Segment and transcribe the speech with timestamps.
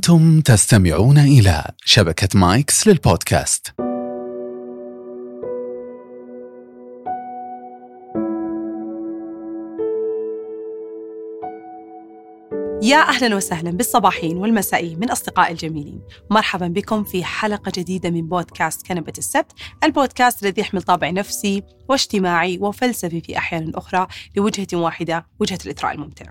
[0.00, 3.89] أنتم تستمعون إلى شبكة مايكس للبودكاست.
[12.82, 16.00] يا أهلا وسهلا بالصباحين والمسائيين من اصدقائي الجميلين،
[16.30, 19.52] مرحبا بكم في حلقة جديدة من بودكاست كنبة السبت،
[19.84, 24.06] البودكاست الذي يحمل طابع نفسي واجتماعي وفلسفي في أحيان أخرى
[24.36, 26.24] لوجهة واحدة، وجهة الإثراء الممتع.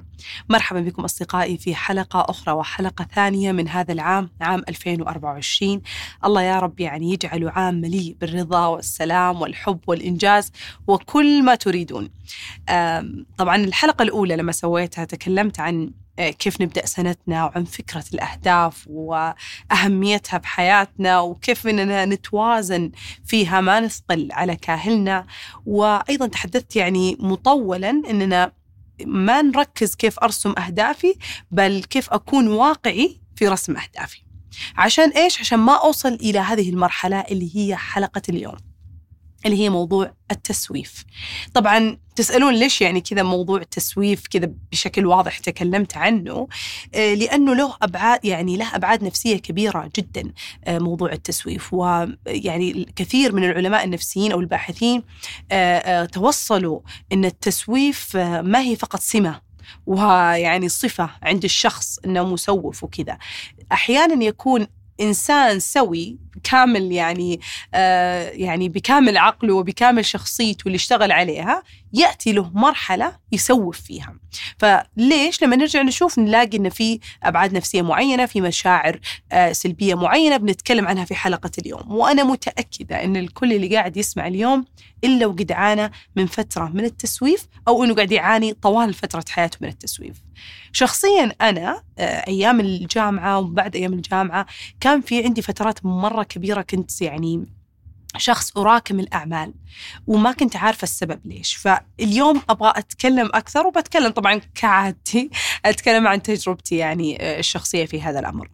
[0.50, 5.82] مرحبا بكم أصدقائي في حلقة أخرى وحلقة ثانية من هذا العام، عام 2024.
[6.26, 10.52] الله يا رب يعني يجعله عام مليء بالرضا والسلام والحب والإنجاز
[10.88, 12.10] وكل ما تريدون.
[13.38, 21.20] طبعا الحلقة الأولى لما سويتها تكلمت عن كيف نبدأ سنتنا وعن فكرة الأهداف وأهميتها بحياتنا
[21.20, 22.92] وكيف إننا نتوازن
[23.26, 25.26] فيها ما نثقل على كاهلنا.
[25.66, 28.52] وأيضا تحدثت يعني مطولا إننا
[29.06, 31.16] ما نركز كيف أرسم أهدافي
[31.52, 34.22] بل كيف أكون واقعي في رسم أهدافي.
[34.78, 38.69] عشان إيش؟ عشان ما أوصل إلى هذه المرحلة اللي هي حلقة اليوم.
[39.46, 41.06] اللي هي موضوع التسويف.
[41.54, 46.48] طبعا تسألون ليش يعني كذا موضوع التسويف كذا بشكل واضح تكلمت عنه
[46.96, 50.34] آه، لأنه له أبعاد يعني له أبعاد نفسية كبيرة جدا
[50.66, 51.74] آه، موضوع التسويف.
[51.74, 55.04] ويعني كثير من العلماء النفسيين أو الباحثين
[55.52, 56.80] آه، توصلوا
[57.14, 59.42] أن التسويف ما هي فقط سمة
[59.86, 63.18] ويعني صفة عند الشخص أنه مسوف وكذا.
[63.72, 64.68] أحيانا يكون
[65.02, 67.40] إنسان سوي كامل يعني
[67.74, 74.16] آه يعني بكامل عقله وبكامل شخصيته اللي اشتغل عليها يأتي له مرحلة يسوف فيها.
[74.58, 79.00] فليش؟ لما نرجع نشوف نلاقي ان في أبعاد نفسية معينة في مشاعر
[79.32, 81.92] آه سلبية معينة بنتكلم عنها في حلقة اليوم.
[81.92, 84.66] وأنا متأكدة إن الكل اللي قاعد يسمع اليوم
[85.04, 89.68] إلا وقد عانى من فترة من التسويف أو إنه قاعد يعاني طوال فترة حياته من
[89.70, 90.16] التسويف.
[90.72, 94.46] شخصيا أنا آه أيام الجامعة وبعد أيام الجامعة
[94.80, 97.60] كان في عندي فترات مرة كبيرة كنت يعني
[98.18, 99.54] شخص أراكم الأعمال
[100.08, 101.56] وما كنت عارفة السبب ليش.
[101.56, 105.30] فاليوم أبغى أتكلم أكثر وبتكلم طبعا كعادتي
[105.66, 108.50] أتكلم عن تجربتي يعني آه، الشخصية في هذا الأمر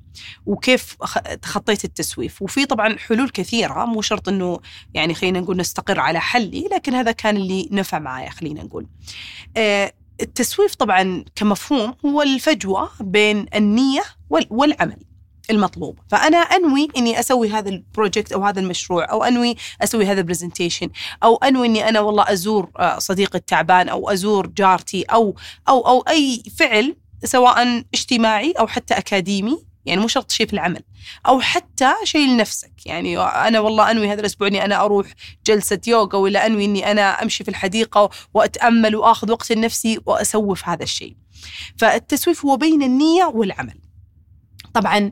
[0.45, 0.95] وكيف
[1.41, 2.41] تخطيت التسويف.
[2.41, 4.59] وفي طبعا حلول كثيرة مو شرط أنه
[4.93, 8.87] يعني خلينا نقول نستقر على حلي لكن هذا كان اللي نفع معايا خلينا نقول.
[9.57, 14.97] آه، التسويف طبعا كمفهوم هو الفجوة بين النية والعمل
[15.49, 15.99] المطلوب.
[16.09, 20.25] فأنا أنوي إني أسوي هذا ال project أو هذا المشروع أو أنوي أسوي هذا ال
[20.25, 20.89] presentation
[21.23, 25.35] أو أنوي إني أنا والله أزور آه، صديقي التعبان أو أزور جارتي أو
[25.69, 29.65] أو أو أي فعل سواء اجتماعي أو حتى أكاديمي.
[29.85, 30.83] يعني مو شرط شيء في العمل.
[31.27, 32.85] أو حتى شيء لنفسك.
[32.85, 35.07] يعني أنا والله أنوي هذا الأسبوع إني أنا أروح
[35.45, 40.83] جلسة يوغا ولا أنوي إني أنا أمشي في الحديقة وأتأمل وأخذ وقت لنفسي واسوف هذا
[40.83, 41.15] الشيء.
[41.77, 43.79] فالتسويف هو بين النية والعمل.
[44.73, 45.11] طبعا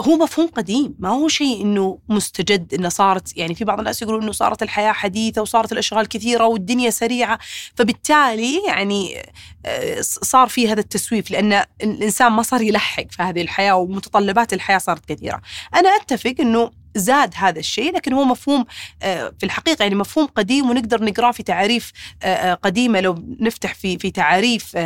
[0.00, 0.94] هو مفهوم قديم.
[0.98, 4.92] ما هو شيء إنه مستجد إنه صارت يعني في بعض الناس يقولون إنه صارت الحياة
[4.92, 7.38] حديثة وصارت الأشغال كثيرة والدنيا سريعة.
[7.74, 9.22] فبالتالي يعني
[9.66, 14.78] آه، صار في هذا التسويف لأن الإنسان ما صار يلحق في هذه الحياة ومتطلبات الحياة
[14.78, 15.40] صارت كثيرة.
[15.74, 18.64] أنا أتفق إنه زاد هذا الشيء لكن هو مفهوم
[19.02, 21.92] آه، في الحقيقة يعني مفهوم قديم ونقدر نقراه في تعاريف
[22.22, 24.76] آه، آه، قديمة لو نفتح في في تعاريف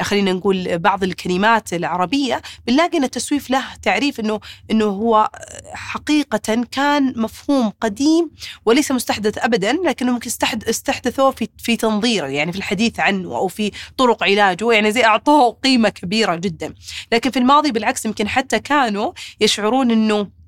[0.00, 5.30] خلينا نقول بعض الكلمات العربية بنلاقي إن التسويف له تعريف إنه إنه هو
[5.72, 8.30] حقيقة كان مفهوم قديم
[8.66, 10.30] وليس مستحدث ابدا لكنه ممكن
[10.68, 15.56] استحدثوه في في تنظيره يعني في الحديث عنه أو في طرق علاجه يعني زي أعطوه
[15.64, 16.74] قيمة كبيرة جدا.
[17.12, 20.41] لكن في الماضي بالعكس يمكن حتى كانوا يشعرون إنه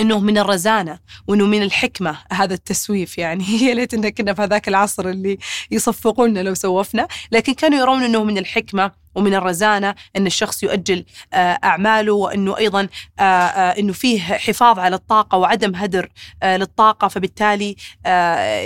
[0.00, 4.68] إنه من الرزانة وإنه من الحكمة هذا التسويف يعني يا ليت ان كنا في هذاك
[4.68, 5.38] العصر اللي
[5.70, 11.58] يصفقون لو سوفنا لكن كانوا يرون إنه من الحكمة ومن الرزانة إن الشخص يؤجل آه،
[11.64, 12.88] أعماله وإنه أيضا
[13.18, 16.08] آه، آه، إنه فيه حفاظ على الطاقة وعدم هدر
[16.44, 17.76] للطاقة فبالتالي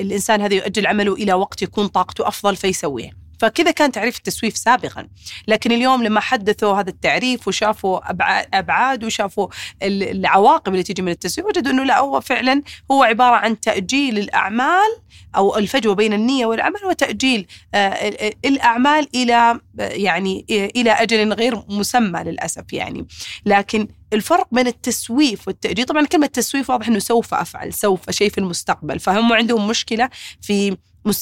[0.00, 3.15] الإنسان هذا يؤجل عمله إلى وقت يكون طاقته أفضل فيسويه.
[3.38, 5.08] فكذا كان تعريف التسويف سابقا.
[5.48, 8.10] لكن اليوم لما حدثوا هذا التعريف وشافوا
[8.58, 9.48] أبعاد وشافوا
[9.82, 14.96] العواقب اللي تجي من التسويف وجدوا أنه لا هو فعلا هو عبارة عن تأجيل الأعمال
[15.36, 22.72] أو الفجوة بين النية والعمل وتأجيل آه، الأعمال إلى يعني إلى أجل غير مسمى للأسف
[22.72, 23.06] يعني.
[23.46, 28.38] لكن الفرق بين التسويف والتأجيل طبعا كلمة تسويف واضح أنه سوف أفعل سوف شيء في
[28.38, 30.10] المستقبل فهم عندهم مشكلة
[30.42, 30.76] في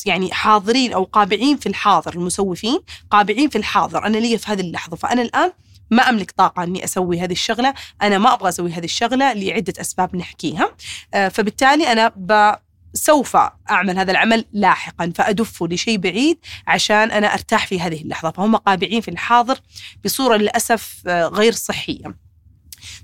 [0.07, 4.07] يعني حاضرين أو قابعين في الحاضر المسوفين قابعين في الحاضر.
[4.07, 4.97] أنا لي في هذه اللحظة.
[4.97, 5.53] فأنا الآن
[5.91, 7.75] ما أملك طاقة إني أسوي هذه الشغلة.
[8.03, 10.77] أنا ما أبغى أسوي هذه الشغلة لعدة أسباب نحكيها.
[11.15, 12.55] آه، فبالتالي أنا ب
[12.95, 13.37] سوف
[13.71, 15.13] أعمل هذا العمل لاحقا.
[15.15, 18.31] فادفه لشيء بعيد عشان أنا أرتاح في هذه اللحظة.
[18.31, 19.59] فهم قابعين في الحاضر
[20.05, 22.24] بصورة للأسف آه، غير صحية.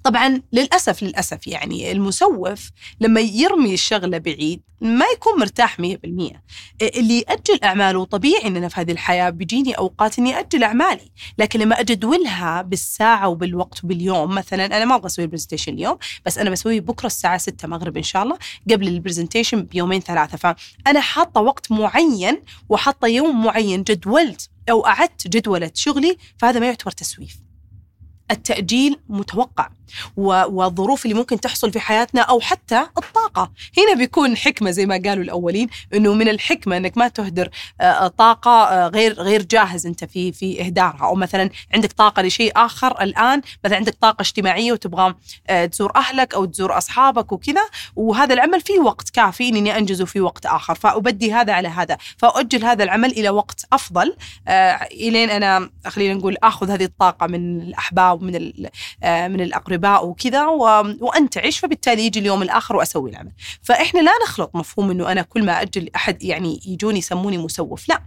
[0.05, 2.70] طبعا للأسف للأسف يعني المسوف
[3.00, 5.85] لما يرمي الشغلة بعيد ما يكون مرتاح 100%
[6.82, 11.61] اللي يأجل أعماله طبيعي ان أنا في هذه الحياة بيجيني أوقات إني أجل أعمالي لكن
[11.61, 16.50] لما اجدولها بالساعة وبالوقت وباليوم مثلا أنا ما أبغى أسوي ال presentation اليوم بس أنا
[16.50, 18.38] بسويه بكرة الساعة 6 مغرب إن شاء الله
[18.70, 20.37] قبل ال presentation بيومين ثلاثة.
[20.37, 26.91] فأنا حاطة وقت معين وحاطة يوم معين جدولت أو أعدت جدولة شغلي فهذا ما يعتبر
[26.91, 27.37] تسويف.
[28.31, 29.69] التأجيل متوقع.
[30.16, 33.50] والظروف اللي ممكن تحصل في حياتنا أو حتى الطاقة.
[33.78, 37.50] هنا بيكون حكمة زي ما قالوا الأولين أنه من الحكمة أنك ما تهدر
[37.81, 41.06] آه، طاقة آه، غير غير جاهز أنت في في إهدارها.
[41.06, 45.14] أو مثلا عندك طاقة لشيء آخر الآن مثلا عندك طاقة اجتماعية وتبغى
[45.48, 47.62] آه، تزور أهلك أو تزور أصحابك وكذا
[47.96, 50.75] وهذا العمل فيه وقت كافي أني أنجزه في وقت آخر.
[50.75, 51.98] فأبدي هذا على هذا.
[52.16, 54.16] فأؤجل هذا العمل إلى وقت أفضل
[54.92, 58.32] إلين أنا خلينا نقول آخذ هذه الطاقة من الأحباب من
[59.04, 59.80] من الأقرباء.
[59.85, 60.47] اقرباء وكذا
[61.00, 63.32] وأنتعش فبالتالي يجي اليوم الآخر وأسوي العمل.
[63.62, 68.03] فإحنا لا نخلط مفهوم إنه أنا كل ما أجل أحد يعني يجوني يسموني مسوف لا.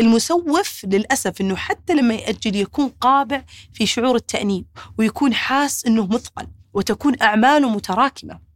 [0.00, 4.64] المسوف للأسف إنه حتى لما يأجل يكون قابع في شعور التأنيب
[4.98, 8.51] ويكون حاس إنه مثقل وتكون أعماله متراكمة.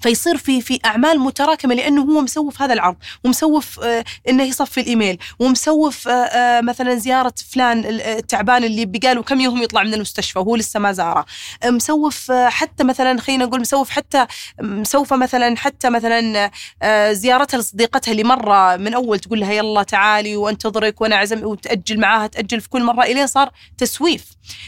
[0.00, 5.18] فيصير في في أعمال متراكمة لأنه هو مسوف هذا العرض ومسوف آه إنه يصفي الإيميل
[5.38, 10.56] ومسوف آه آه مثلا زيارة فلان التعبان اللي بقاله كم يوم يطلع من المستشفى وهو
[10.56, 11.26] لسه ما زاره.
[11.62, 14.26] آه، مسوف آه حتى مثلا خلينا نقول مسوف حتى
[14.60, 16.50] مسوفة مثلا حتى مثلا
[16.82, 22.00] آه زيارتها لصديقتها اللي مرة من أول تقول لها يلا تعالي وأنتظرك وأنا عزم وتأجل
[22.00, 24.24] معاها تأجل في كل مرة الين صار تسويف.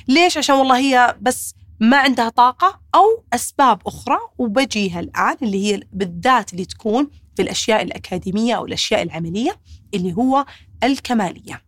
[0.08, 4.18] ليش؟ عشان والله هي بس ما عندها طاقة أو أسباب أخرى.
[4.38, 9.60] وبجيها الآن اللي هي بالذات اللي تكون في الأشياء الأكاديمية أو الأشياء العملية
[9.94, 10.46] اللي هو
[10.84, 11.62] الكمالية.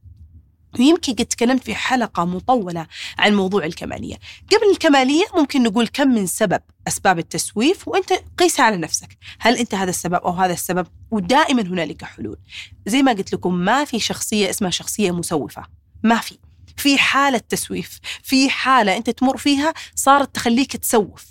[0.78, 2.86] ويمكن قد تكلمت في حلقة مطولة
[3.18, 4.16] عن موضوع الكمالية.
[4.52, 9.18] قبل الكمالية ممكن نقول كم من سبب أسباب التسويف وأنت قيسها على نفسك.
[9.38, 12.38] هل أنت هذا السبب أو هذا السبب؟ ودائما هنالك حلول.
[12.86, 15.62] زي ما قلت لكم ما في شخصية اسمها شخصية مسوفة.
[16.02, 16.38] ما في.
[16.80, 21.24] في حالة تسويف في حالة أنت تمر فيها صارت تخليك تسوف.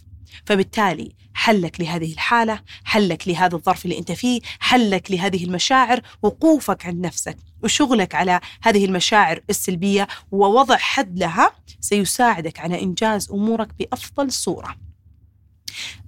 [0.46, 7.06] فبالتالي حلك لهذه الحالة حلك لهذا الظرف اللي أنت فيه حلك لهذه المشاعر وقوفك عند
[7.06, 14.76] نفسك وشغلك على هذه المشاعر السلبية ووضع حد لها سيساعدك على إنجاز أمورك بأفضل صورة.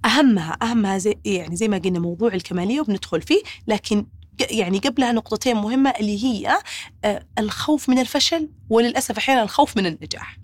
[0.04, 4.06] أهمها أهمها زي يعني زي ما قلنا موضوع الكمالية وبندخل فيه لكن
[4.50, 6.58] يعني قبلها نقطتين مهمة اللي هي
[7.04, 10.36] آه، الخوف من الفشل وللأسف أحيانا الخوف من النجاح.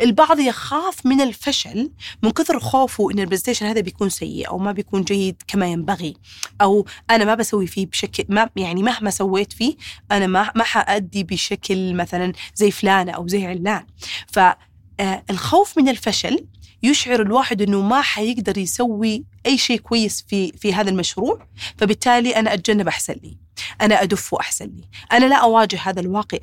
[0.00, 1.90] البعض يخاف من الفشل
[2.22, 6.14] من كثر خوفه إن ال presentation هذا بيكون سيء أو ما بيكون جيد كما ينبغي
[6.60, 9.76] أو أنا ما بسوي فيه بشكل ما يعني مهما سويت فيه
[10.12, 13.86] أنا ما ما حأدي بشكل مثلا زي فلانة أو زي علان.
[14.32, 16.46] فالخوف آه، من الفشل
[16.84, 21.46] يشعر الواحد إنه ما حيقدر يسوي أي شيء كويس في في هذا المشروع.
[21.78, 23.38] فبالتالي أنا أتجنب أحسن لي.
[23.80, 24.88] أنا أدفّ أحسن لي.
[25.12, 26.38] أنا لا أواجه هذا الواقع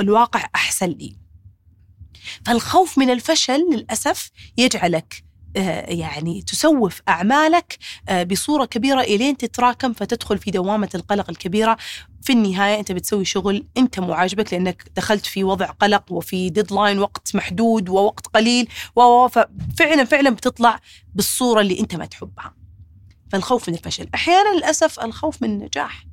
[0.00, 1.16] الواقع أحسن لي.
[2.46, 5.25] فالخوف من الفشل للأسف يجعلك
[5.88, 11.76] يعني تسوف أعمالك آه، بصورة كبيرة إلين تتراكم فتدخل في دوامة القلق الكبيرة
[12.22, 16.98] في النهاية أنت بتسوي شغل أنت مو عاجبك لأنك دخلت في وضع قلق وفي ديدلاين
[16.98, 18.68] وقت محدود ووقت قليل
[19.30, 20.80] ففعلا فعلا بتطلع
[21.14, 22.54] بالصورة اللي أنت ما تحبها.
[23.32, 26.06] فالخوف من الفشل، أحيانا للأسف الخوف من النجاح.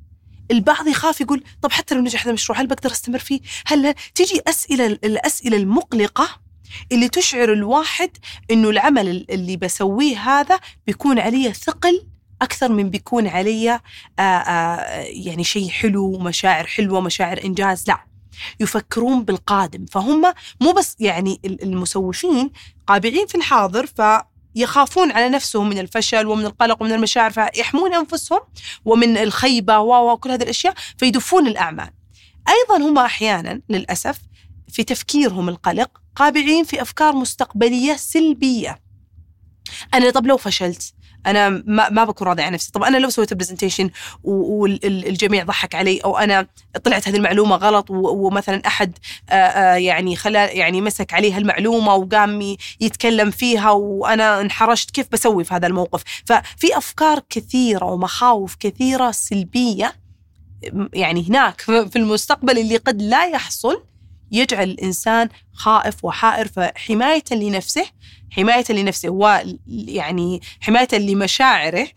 [0.50, 4.40] البعض يخاف يقول طب حتى لو نجح هذا المشروع هل بقدر أستمر فيه؟ هل تيجي
[4.48, 6.43] أسئلة الأسئلة المقلقة
[6.92, 8.10] اللي تشعر الواحد
[8.50, 12.06] إنه العمل اللي بسويه هذا بيكون عليه ثقل
[12.42, 13.80] أكثر من بيكون علي آآ
[14.18, 18.04] آه، آآ آه، يعني شيء حلو مشاعر حلوة مشاعر إنجاز لا
[18.60, 22.50] يفكرون بالقادم فهم مو بس يعني المسوفين
[22.86, 24.02] قابعين في الحاضر ف
[24.54, 28.40] يخافون على نفسهم من الفشل ومن القلق ومن المشاعر فيحمون أنفسهم
[28.84, 31.90] ومن الخيبة وكل هذه الأشياء فيدفون الأعمال.
[32.48, 34.18] أيضا هم أحيانا للأسف
[34.74, 38.78] في تفكيرهم القلق قابعين في أفكار مستقبلية سلبية.
[39.94, 40.94] أنا طب لو فشلت
[41.26, 42.72] أنا ما, ما بكون راضي عن نفسي.
[42.72, 43.90] طب أنا لو سويت presentation
[44.22, 46.46] والجميع ضحك علي أو أنا
[46.84, 48.98] طلعت هذه المعلومة غلط ومثلا أحد
[49.76, 55.66] يعني خلا يعني مسك عليها المعلومة وقام يتكلم فيها وأنا انحرجت كيف بسوي في هذا
[55.66, 59.94] الموقف؟ ففي أفكار كثيرة ومخاوف كثيرة سلبية
[60.92, 63.84] يعني هناك في المستقبل اللي قد لا يحصل.
[64.34, 67.86] يجعل الإنسان خائف وحائر فحماية لنفسه
[68.30, 71.88] حماية لنفسه هو يعني حماية لمشاعره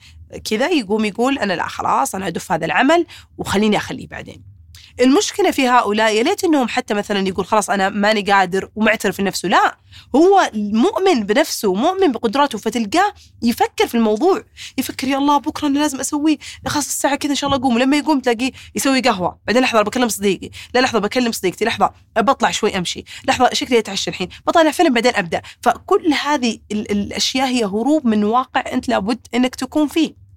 [0.49, 3.05] كذا يقوم يقول أنا لا خلاص أنا ادف هذا العمل
[3.37, 4.56] وخليني أخليه بعدين.
[4.99, 9.49] المشكلة في هؤلاء يا ليت إنهم حتى مثلا يقول خلاص أنا ماني قادر ومعترف نفسه
[9.49, 9.77] لا
[10.15, 13.13] هو مؤمن بنفسه مؤمن بقدراته فتلقاه
[13.43, 14.43] يفكر في الموضوع
[14.77, 17.97] يفكر يا الله بكرة أنا لازم أسوي خلاص الساعة كذا إن شاء الله أقوم لما
[17.97, 22.77] يقوم تلاقيه يسوي قهوة بعدين لحظة بكلم صديقي لا لحظة بكلم صديقتي لحظة بطلع شوي
[22.77, 28.23] أمشي لحظة شكلي أتعشى الحين بطالع فيلم بعدين أبدأ فكل هذه الأشياء هي هروب من
[28.23, 30.27] واقع أنت لابد إنك تكون فيه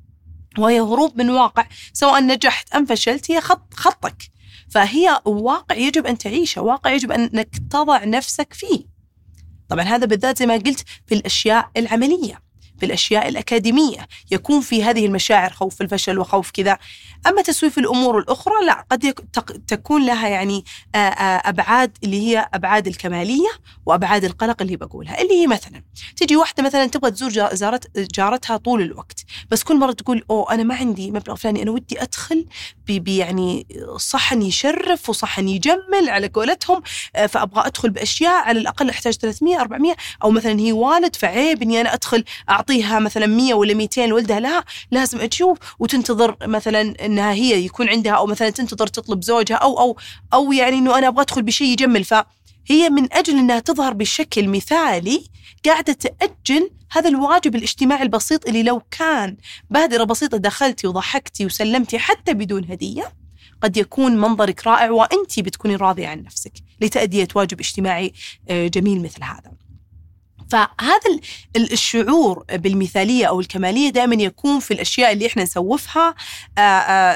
[0.58, 4.16] وهي هروب من واقع سواء نجحت أم فشلت هي خط خطك.
[4.70, 8.84] فهي واقع يجب أن تعيشه واقع يجب إنك تضع نفسك فيه.
[9.68, 12.40] طبعا هذا بالذات زي ما قلت في الأشياء العملية
[12.78, 14.08] في الأشياء الأكاديمية.
[14.30, 16.78] يكون في هذه المشاعر خوف الفشل وخوف كذا.
[17.26, 19.14] أما تسويف الأمور الأخرى لا قد
[19.68, 23.48] تكون لها يعني أبعاد اللي هي أبعاد الكمالية
[23.86, 25.20] وأبعاد القلق اللي بقولها.
[25.22, 25.82] اللي هي مثلا
[26.16, 30.62] تجي واحدة مثلا تبغى تزور جارت جارتها طول الوقت بس كل مرة تقول أوه أنا
[30.62, 32.46] ما عندي مبلغ فلاني أنا ودي أدخل
[32.86, 36.82] بي يعني صحن يشرف وصحن يجمل على قولتهم
[37.28, 41.94] فأبغى أدخل بأشياء على الأقل أحتاج 300 400 أو مثلا هي والد فعيب إني أنا
[41.94, 47.88] أدخل أعطيها مثلا 100 ولا 200 لولدها لا لازم أشوف وتنتظر مثلا انها هي يكون
[47.88, 49.96] عندها أو مثلا تنتظر تطلب زوجها أو أو
[50.34, 55.24] أو يعني إنه أنا أبغى أدخل بشيء يجمل فهي من أجل إنها تظهر بشكل مثالي
[55.66, 59.36] قاعدة تأجل هذا الواجب الاجتماعي البسيط اللي لو كان
[59.70, 63.12] بادرة بسيطة دخلتي وضحكتي وسلمتي حتى بدون هدية
[63.62, 68.12] قد يكون منظرك رائع وانت بتكوني راضية عن نفسك لتأدية واجب اجتماعي
[68.48, 69.52] آه، جميل مثل هذا.
[70.50, 71.20] فهذا
[71.56, 76.14] الشعور بالمثالية أو الكمالية دائما يكون في الأشياء اللي إحنا نسوفها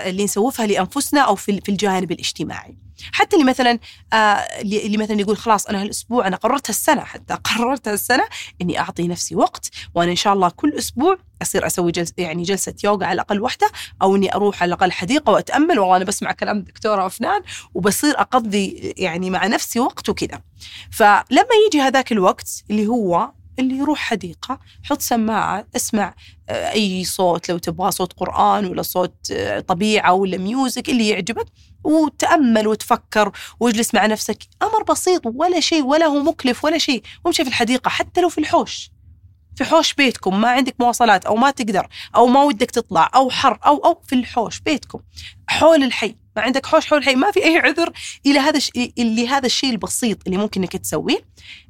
[0.09, 2.77] اللي نسوفها لأنفسنا أو في الجانب الاجتماعي.
[3.13, 3.79] حتى اللي مثلا
[4.13, 4.17] آه
[4.63, 8.25] اللي مثلا يقول خلاص أنا هالأسبوع أنا قررت هالسنة حتى قررت هالسنة
[8.63, 12.75] إني أعطي نفسي وقت وأنا إن شاء الله كل أسبوع أصير أسوي جلس يعني جلسة
[12.85, 13.71] يوغا على الأقل واحدة
[14.03, 17.43] أو إني أروح على الأقل حديقة وأتأمل والله أنا بسمع كلام دكتوره أفنان
[17.75, 20.41] وبصير أقضي يعني مع نفسي وقت وكذا.
[20.91, 26.15] فلما يجي هذاك الوقت اللي هو اللي يروح حديقة حط سماعة اسمع
[26.49, 31.47] آه، أي صوت لو تبغى صوت قرآن ولا صوت آه، طبيعة ولا ميوزك اللي يعجبك
[31.85, 34.39] وتأمل وتفكر واجلس مع نفسك.
[34.63, 37.03] أمر بسيط ولا شيء ولا هو مكلف ولا شيء.
[37.25, 38.91] وامشي في الحديقة حتى لو في الحوش.
[39.57, 43.59] في حوش بيتكم ما عندك مواصلات أو ما تقدر أو ما ودك تطلع أو حر
[43.67, 45.01] أو أو في الحوش بيتكم.
[45.49, 46.24] حول الحي.
[46.37, 47.93] ما عندك حوش حول الحي ما في أي عذر
[48.27, 48.61] إلى هذا
[48.99, 51.25] اللي هذا الشيء البسيط اللي ممكن إنك تسويه.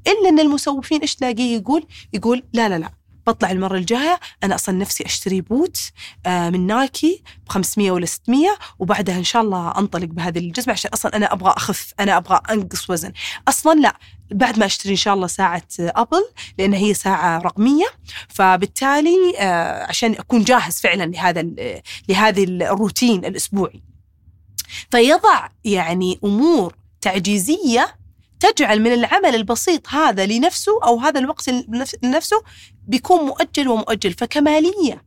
[0.07, 2.91] إلا أن المسوفين إيش تلاقيه يقول؟ يقول لا لا لا
[3.27, 5.91] بطلع المرة الجاية أنا أصلا نفسي أشتري بوت
[6.27, 10.91] آه، من نايكي ب 500 ولا 600 وبعدها إن شاء الله أنطلق بهذه الجزمة عشان
[10.95, 13.13] أصلا أنا أبغى أخف أنا أبغى أنقص وزن.
[13.49, 13.97] أصلا لا
[14.31, 16.25] بعد ما أشتري إن شاء الله ساعة أبل
[16.59, 17.87] لأن هي ساعة رقمية.
[18.29, 21.43] فبالتالي آه، عشان أكون جاهز فعلا لهذا
[22.09, 23.94] لهذه الروتين الأسبوعي.
[24.91, 27.97] فيضع يعني أمور تعجيزية
[28.41, 31.51] تجعل من العمل البسيط هذا لنفسه أو هذا الوقت
[32.03, 32.43] لنفسه
[32.87, 34.13] بيكون مؤجل ومؤجل.
[34.13, 35.05] فكمالية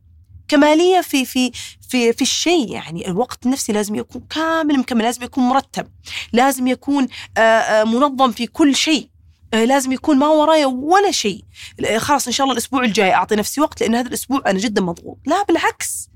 [0.48, 1.52] كمالية في في
[1.88, 2.72] في في الشيء.
[2.72, 5.86] يعني الوقت النفسي لازم يكون كامل مكمل لازم يكون مرتب.
[6.32, 9.08] لازم يكون آه، آه، منظم في كل شيء.
[9.54, 11.44] آه، لازم يكون ما ورايا ولا شيء.
[11.96, 15.18] خلاص إن شاء الله الأسبوع الجاي أعطي نفسي وقت لأن هذا الأسبوع أنا جدا مضغوط.
[15.26, 16.07] لا بالعكس.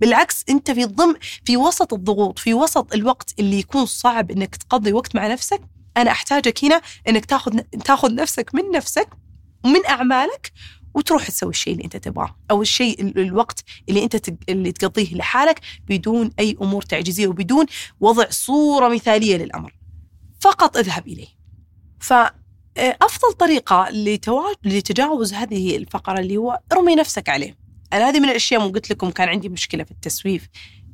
[0.00, 1.14] بالعكس أنت في ضمن
[1.44, 5.60] في وسط الضغوط في وسط الوقت اللي يكون صعب إنك تقضي وقت مع نفسك
[5.96, 9.08] أنا أحتاجك هنا إنك تاخذ تاخذ نفسك من نفسك
[9.64, 10.52] ومن أعمالك
[10.94, 16.30] وتروح تسوي الشيء اللي أنت تبغاه أو الشيء الوقت اللي أنت اللي تقضيه لحالك بدون
[16.38, 17.66] أي أمور تعجيزية وبدون
[18.00, 19.76] وضع صورة مثالية للأمر.
[20.40, 21.28] فقط اذهب إليه.
[22.00, 23.88] فافضل طريقة
[24.64, 27.56] لتجاوز هذه الفقرة اللي هو ارمي نفسك عليه.
[27.92, 30.48] أنا هذه من الأشياء مو قلت لكم كان عندي مشكلة في التسويف.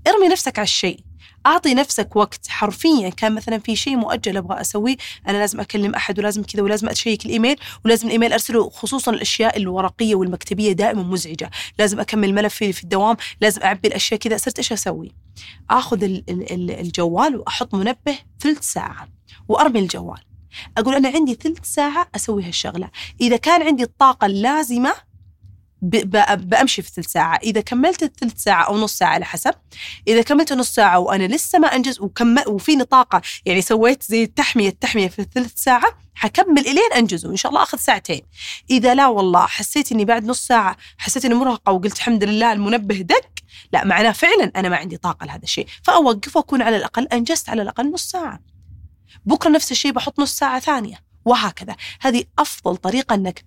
[0.09, 1.01] ارمي نفسك على الشيء.
[1.47, 2.49] أعطي نفسك وقت.
[2.49, 4.97] حرفيا كان مثلا في شيء مؤجل أبغى أسويه.
[5.29, 10.15] أنا لازم أكلم أحد ولازم كذا ولازم اشيك الإيميل ولازم الإيميل أرسله خصوصا الأشياء الورقية
[10.15, 11.51] والمكتبية دائما مزعجة.
[11.79, 13.17] لازم أكمل ملفي في الدوام.
[13.41, 14.37] لازم أعبي الأشياء كذا.
[14.37, 15.13] صرت إيش أسوي؟
[15.71, 16.03] آخذ
[16.51, 19.09] الجوال وأحط منبه ثلث ساعة
[19.49, 20.21] وأرمي الجوال.
[20.79, 22.91] أقول أنا عندي ثلث ساعة أسوي هالشغلة.
[23.21, 24.95] إذا كان عندي الطاقة اللازمة
[25.87, 27.39] بأمشي في ثلث ساعة.
[27.43, 29.55] إذا كملت الثلث ساعة أو نص ساعة على حسب.
[30.09, 34.69] إذا كملت نص ساعة وأنا لسه ما أنجز وكم وفيني طاقه يعني سويت زي التحمية
[34.69, 37.31] التحمية في الثلث ساعة حكمل إلين أنجزه.
[37.31, 38.23] إن شاء الله آخذ ساعتين.
[38.71, 42.95] إذا لا والله حسيت إني بعد نص ساعة حسيت إني مرهقة وقلت الحمد لله المنبه
[42.95, 43.31] دق
[43.73, 45.67] لا معناه فعلا أنا ما عندي طاقة لهذا الشيء.
[45.83, 48.41] فأوقف وأكون على الأقل أنجزت على الأقل نص ساعة.
[49.25, 51.07] بكرة نفس الشيء بحط نص ساعة ثانية.
[51.25, 51.77] وهكذا.
[52.01, 53.45] هذه أفضل طريقة إنك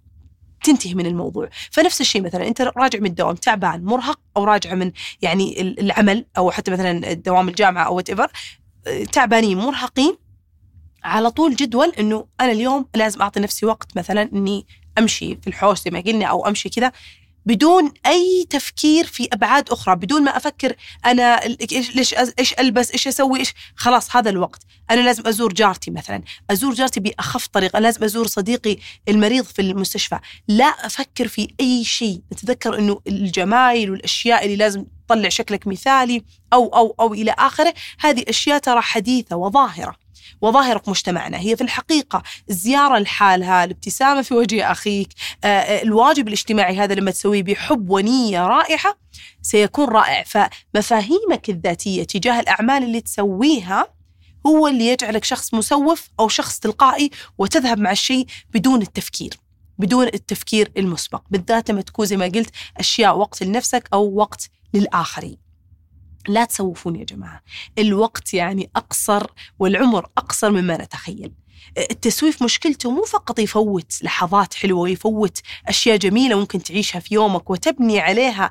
[0.64, 1.50] تنتهي من الموضوع.
[1.72, 6.52] فنفس الشيء مثلا أنت راجع من الدوام تعبان مرهق أو راجع من يعني العمل أو
[6.52, 10.18] حتى مثلا دوام الجامعة أو وات آه، تعبانين مرهقين
[11.04, 14.66] على طول جدول إنه أنا اليوم لازم أعطي نفسي وقت مثلا إني
[14.98, 16.92] أمشي في الحوش زي ما قلنا أو أمشي كذا.
[17.46, 21.40] بدون أي تفكير في أبعاد أخرى بدون ما أفكر أنا
[21.96, 24.62] ليش إيش ألبس إيش أسوي إيش خلاص هذا الوقت.
[24.92, 28.78] أنا لازم أزور جارتي مثلا أزور جارتي بأخف طريقة لازم أزور صديقي
[29.10, 30.20] المريض في المستشفى.
[30.48, 36.68] لا أفكر في أي شيء أتذكر إنه الجمايل والأشياء اللي لازم تطلع شكلك مثالي أو
[36.68, 39.96] أو أو إلى آخره هذه أشياء ترى حديثة وظاهرة.
[40.42, 41.40] وظاهرة مجتمعنا.
[41.40, 45.10] هي في الحقيقة الزيارة لحالها الابتسامة في وجه أخيك
[45.44, 48.98] آه، آه، الواجب الاجتماعي هذا لما تسويه بحب ونية رائحة
[49.42, 50.24] سيكون رائع.
[50.24, 53.88] فمفاهيمك الذاتية تجاه الأعمال اللي تسويها
[54.48, 59.40] هو اللي يجعلك شخص مسوف أو شخص تلقائي وتذهب مع الشيء بدون التفكير
[59.78, 65.49] بدون التفكير المسبق بالذات لما تكون زي ما قلت أشياء وقت لنفسك أو وقت للآخرين.
[66.28, 67.42] لا تسوفون يا جماعة.
[67.78, 69.28] الوقت يعني أقصر
[69.60, 71.32] والعمر أقصر مما نتخيل.
[71.78, 78.00] التسويف مشكلته مو فقط يفوت لحظات حلوة ويفوت أشياء جميلة ممكن تعيشها في يومك وتبني
[78.00, 78.50] عليها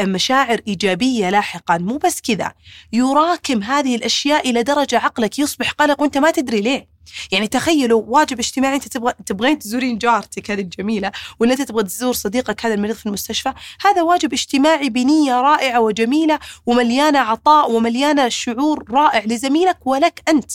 [0.00, 1.78] مشاعر إيجابية لاحقا.
[1.78, 2.52] مو بس كذا.
[2.92, 6.93] يراكم هذه الأشياء إلى درجة عقلك يصبح قلق وأنت ما تدري ليه.
[7.32, 12.12] يعني تخيلوا واجب اجتماعي انت تبغى تبغين تزورين جارتك هذه الجميلة ولا انت تبغى تزور
[12.12, 18.84] صديقك هذا المريض في المستشفى؟ هذا واجب اجتماعي بنية رائعة وجميلة ومليانة عطاء ومليانة شعور
[18.90, 20.52] رائع لزميلك ولك أنت.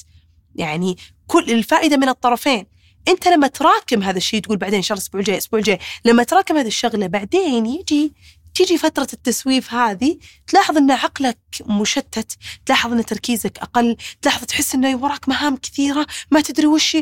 [0.56, 2.66] يعني كل الفائدة من الطرفين.
[3.08, 5.80] انت لما تراكم هذا الشيء تقول بعدين إن شاء الله الأسبوع الجاي الأسبوع الجاي.
[6.06, 8.14] لما تراكم هذه الشغلة بعدين يجي
[8.60, 14.96] تيجي فترة التسويف هذه تلاحظ أن عقلك مشتت تلاحظ أن تركيزك أقل تلاحظ تحس أنه
[14.96, 16.98] وراك مهام كثيرة ما تدري وش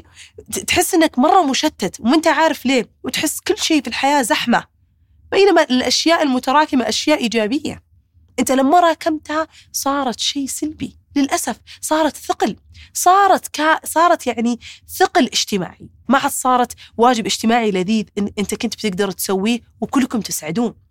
[0.68, 4.64] تحس أنك مرة مشتت وما أنت عارف ليه وتحس كل شيء في الحياة زحمة.
[5.32, 7.84] بينما الأشياء المتراكمة أشياء إيجابية.
[8.40, 10.98] أنت لما راكمتها صارت شيء سلبي.
[11.16, 12.56] للأسف صارت ثقل.
[12.94, 14.60] صارت كا صارت يعني
[14.98, 15.90] ثقل اجتماعي.
[16.10, 20.87] ما عاد صارت واجب اجتماعي لذيذ إن إنت كنت بتقدر تسويه وكلكم تسعدون.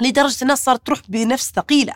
[0.00, 1.94] لدرجة الناس صارت تروح بنفس ثقيلة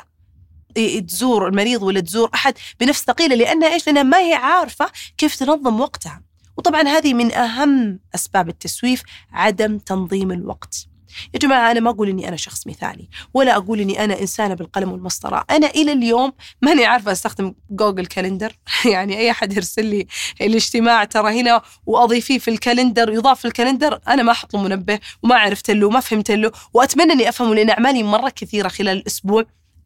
[1.08, 5.80] تزور المريض ولا تزور أحد بنفس ثقيلة لانها إيش؟ لأنها ما هي عارفة كيف تنظم
[5.80, 6.22] وقتها.
[6.56, 10.86] وطبعا هذه من أهم أسباب التسويف عدم تنظيم الوقت.
[11.35, 14.92] يا جماعة أنا ما أقول إني أنا شخص مثالي ولا أقول إني أنا إنسانة بالقلم
[14.92, 15.44] والمسطرة.
[15.50, 18.52] أنا إلى اليوم ماني عارفة أستخدم Google Calendar
[18.92, 20.07] يعني أي أحد يرسل لي
[20.40, 24.62] الاجتماع ترى هنا وأضيفيه في ال calendar يضاف في ال calendar أنا ما أحط له
[24.62, 28.96] منبه وما عرفت له وما فهمت له وأتمنى إني أفهمه لأن أعمالي مرة كثيرة خلال
[28.96, 29.44] الأسبوع.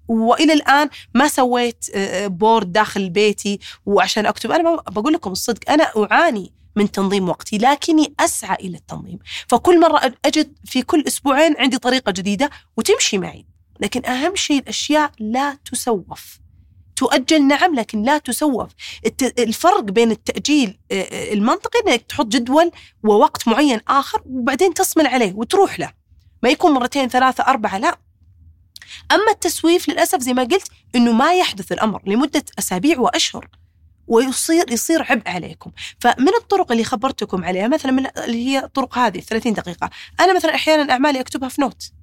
[0.09, 1.85] وإلى الآن ما سويت
[2.27, 7.59] بورد آه، داخل بيتي وعشان أكتب أنا بقول لكم الصدق أنا أعاني من تنظيم وقتي
[7.59, 9.19] لكني أسعى إلى التنظيم.
[9.49, 13.47] فكل مرة أجد في كل أسبوعين عندي طريقة جديدة وتمشي معي.
[13.81, 16.39] لكن أهم شيء الأشياء لا تسوف.
[16.97, 18.69] تؤجل نعم لكن لا تسوف.
[19.39, 20.79] الفرق بين التأجيل
[21.33, 22.71] المنطقي أنك تحط جدول
[23.03, 25.93] ووقت معين آخر وبعدين تصمل عليه وتروح له.
[26.43, 27.99] ما يكون مرتين ثلاثة أربعة لا.
[29.13, 33.49] أما التسويف للأسف زي ما قلت أنه ما يحدث الأمر لمدة أسابيع وأشهر.
[34.09, 35.71] ويصير يصير عبء عليكم.
[36.01, 39.91] فمن الطرق اللي خبرتكم عليها؟ مثلا من اللي هي الطرق هذه 30 دقيقة.
[40.21, 41.98] أنا مثلا أحيانا أعمالي أكتبها في note.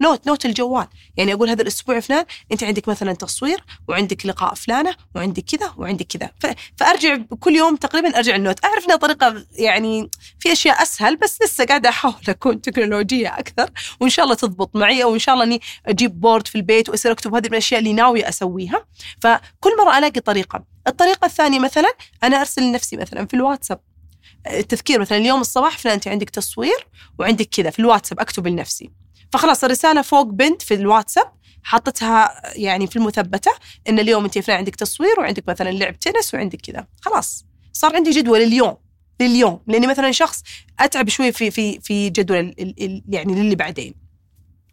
[0.00, 0.86] note note الجوال.
[1.16, 6.06] يعني أقول هذا الأسبوع فلان أنت عندك مثلا تصوير وعندك لقاء فلانة وعندك كذا وعندك
[6.06, 6.30] كذا.
[6.76, 8.64] فأرجع كل يوم تقريبا أرجع ال note.
[8.64, 13.70] أعرف انها طريقه يعني في أشياء أسهل بس لسه قاعدة أحاول أكون تكنولوجية أكثر.
[14.00, 17.12] وإن شاء الله تضبط معي أو إن شاء الله إني أجيب بورد في البيت واصير
[17.12, 18.84] أكتب هذه الأشياء اللي ناوية أسويها.
[19.20, 20.64] فكل مرة ألاقي طريقة.
[20.86, 21.88] الطريقة الثانية مثلا
[22.22, 23.80] أنا أرسل لنفسي مثلا في الواتساب.
[24.46, 26.86] التذكير مثلا اليوم الصباح فلان أنت عندك تصوير
[27.18, 28.90] وعندك كذا في الواتساب أكتب لنفسي.
[29.32, 33.50] فخلاص الرسالة فوق بنت في الواتساب حطتها يعني في المثبتة
[33.88, 36.86] إن اليوم أنت فلان عندك تصوير وعندك مثلا لعب تنس وعندك كذا.
[37.00, 38.76] خلاص صار عندي جدول اليوم
[39.20, 40.42] لليوم لأني مثلا شخص
[40.80, 42.54] أتعب شوي في في في جدول
[43.08, 43.94] يعني للي بعدين.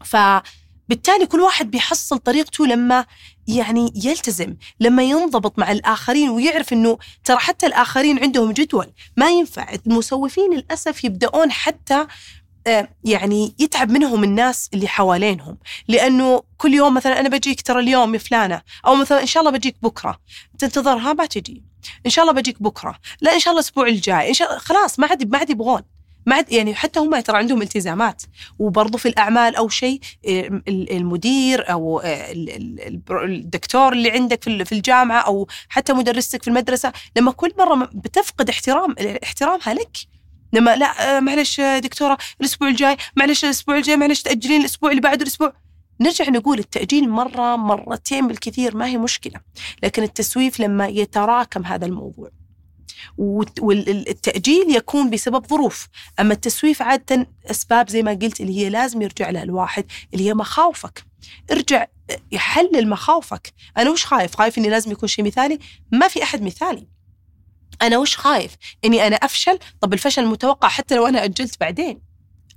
[0.06, 3.06] فبالتالي كل واحد بيحصل طريقته لما
[3.48, 8.88] يعني يلتزم لما ينضبط مع الآخرين ويعرف أنه ترى حتى الآخرين عندهم جدول.
[9.18, 9.68] ما ينفع.
[9.88, 12.08] المسوفين للأسف يبدأون حتى
[12.68, 15.58] آه، يعني يتعب منهم الناس اللي حوالينهم.
[15.88, 19.58] لأنه كل يوم مثلا أنا بجيك ترى اليوم يا فلانة أو مثلا إن شاء الله
[19.58, 20.20] بجيك بكرة.
[20.60, 21.64] تنتظرها ما تجي.
[22.06, 23.00] إن شاء الله بجيك بكرة.
[23.22, 24.30] لا إن شاء الله الأسبوع الجاي.
[24.30, 25.82] إن شاء الله خلاص ما عاد ما عاد يبغون.
[26.26, 28.24] ما يعني حتى هم ترى عندهم التزامات.
[28.60, 30.00] وبرضه في الأعمال أو شيء
[30.68, 32.32] المدير أو آه،
[33.12, 38.96] الدكتور اللي عندك في الجامعة أو حتى مدرستك في المدرسة لما كل مرة بتفقد احترام
[39.24, 39.98] احترامها لك.
[40.54, 45.22] لما لا آه، معلش دكتورة الأسبوع الجاي معلش الأسبوع الجاي معلش تأجلين الأسبوع اللي بعده
[45.22, 45.54] الأسبوع.
[46.02, 49.40] نرجع نقول التأجيل مرة مرتين بالكثير ما هي مشكلة.
[49.84, 52.30] لكن التسويف لما يتراكم هذا الموضوع.
[53.18, 55.88] والتأجيل يكون بسبب ظروف.
[56.20, 60.34] أما التسويف عادة أسباب زي ما قلت اللي هي لازم يرجع لها الواحد اللي هي
[60.34, 61.06] مخاوفك.
[61.52, 61.86] ارجع
[62.32, 63.54] يحلل مخاوفك.
[63.78, 65.60] أنا وش خايف؟ خايف إني لازم يكون شيء مثالي؟
[65.92, 66.88] ما في أحد مثالي.
[67.82, 72.02] أنا وش خايف؟ إني أنا أفشل؟ طب الفشل متوقع حتى لو أنا أجلت بعدين.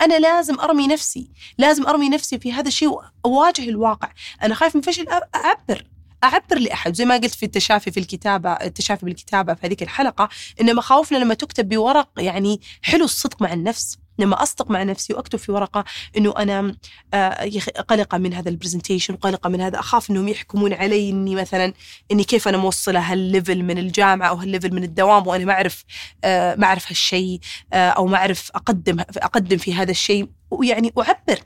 [0.01, 1.31] أنا لازم أرمي نفسي.
[1.59, 2.89] لازم أرمي نفسي في هذا الشيء
[3.25, 4.13] وأواجه الواقع.
[4.43, 5.87] أنا خايف من فشل أعبر.
[6.27, 10.29] أعبر لأحد زي ما قلت في التشافي في الكتابة التشافي بالكتابة في هذيك الحلقة
[10.61, 15.39] إن مخاوفنا لما تكتب بورق يعني حلو الصدق مع النفس لما أصدق مع نفسي وأكتب
[15.39, 15.85] في ورقة
[16.17, 16.77] إنه أنا
[17.15, 17.51] آه،
[17.89, 21.73] قلقه من هذا ال presentation قلقه من هذا أخاف إنهم يحكمون علي اني مثلا
[22.13, 25.53] إني كيف أنا موصلة هال level من الجامعة أو هال level من الدوام وأنا ما
[25.53, 25.85] أعرف
[26.25, 27.41] آه، ما أعرف هالشيء
[27.73, 31.41] آه، أو ما أعرف أقدم أقدم في هذا الشيء ويعني أعبر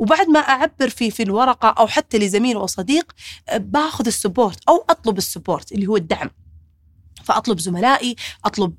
[0.00, 3.12] وبعد ما أعبر في في الورقة أو حتى لزميل أو صديق
[3.56, 6.30] باخذ ال support أو أطلب ال support اللي هو الدعم.
[7.24, 8.74] فأطلب زملائي أطلب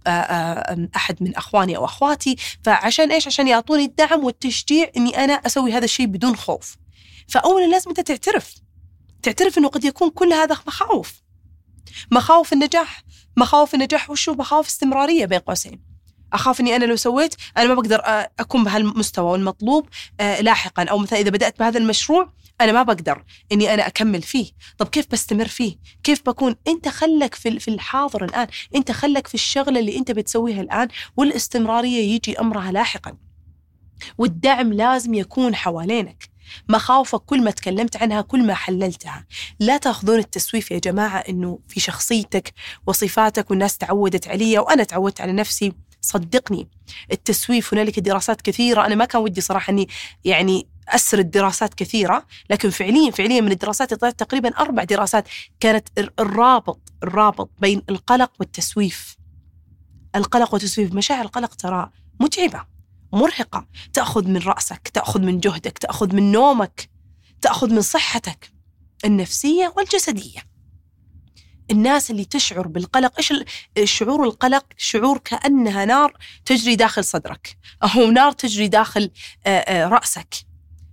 [0.96, 5.86] أحد من أخواني أو أخواتي فعشان إيش؟ عشان يعطوني الدعم والتشجيع إني أنا أسوي هذا
[5.86, 6.76] الشيء بدون خوف.
[7.28, 8.56] فاولا لازم أنت تعترف.
[9.24, 11.22] تعترف إنه قد يكون كل هذا مخاوف.
[12.12, 13.04] مخاوف النجاح.
[13.38, 15.91] مخاوف النجاح وشو؟ مخاوف استمرارية بين قوسين.
[16.34, 18.02] أخاف إني أنا لو سويت أنا ما بقدر
[18.40, 19.90] أكون بهالمستوى المطلوب
[20.20, 20.84] لاحقا.
[20.84, 24.52] أو مثلا إذا بدأت بهذا المشروع أنا ما بقدر إني أنا أكمل فيه.
[24.78, 29.34] طب كيف بستمر فيه؟ كيف بكون أنت خلك في في الحاضر الآن؟ أنت خلك في
[29.34, 33.18] الشغلة اللي أنت بتسويها الآن والاستمرارية يجي أمرها لاحقا.
[34.18, 36.32] والدعم لازم يكون حوالينك.
[36.70, 39.26] مخاوفك كل ما تكلمت عنها كل ما حللتها.
[39.60, 42.54] لا تأخذون التسويف يا جماعة أنه في شخصيتك
[42.88, 45.74] وصفاتك والناس تعودت علي وأنا تعودت على نفسي.
[46.02, 46.68] صدقني.
[47.12, 48.86] التسويف هنالك دراسات كثيرة.
[48.86, 49.88] أنا ما كان ودي صراحة أني
[50.26, 55.28] يعني أسرد دراسات كثيرة لكن فعليا فعليا من الدراسات طلعت تقريبا أربع دراسات
[55.60, 55.88] كانت
[56.20, 59.18] الرابط الرابط بين القلق والتسويف.
[60.16, 62.66] القلق والتسويف مشاعر القلق ترى متعبة
[63.14, 63.68] مرهقة.
[63.94, 66.90] تأخذ من رأسك تأخذ من جهدك تأخذ من نومك
[67.42, 68.52] تأخذ من صحتك
[69.06, 70.51] النفسية والجسدية.
[71.72, 73.14] الناس اللي تشعر بالقلق.
[73.18, 73.34] إيش
[73.92, 77.58] شعور القلق؟ شعور كأنها نار تجري داخل صدرك.
[77.84, 79.12] أو نار تجري داخل
[79.68, 80.36] رأسك.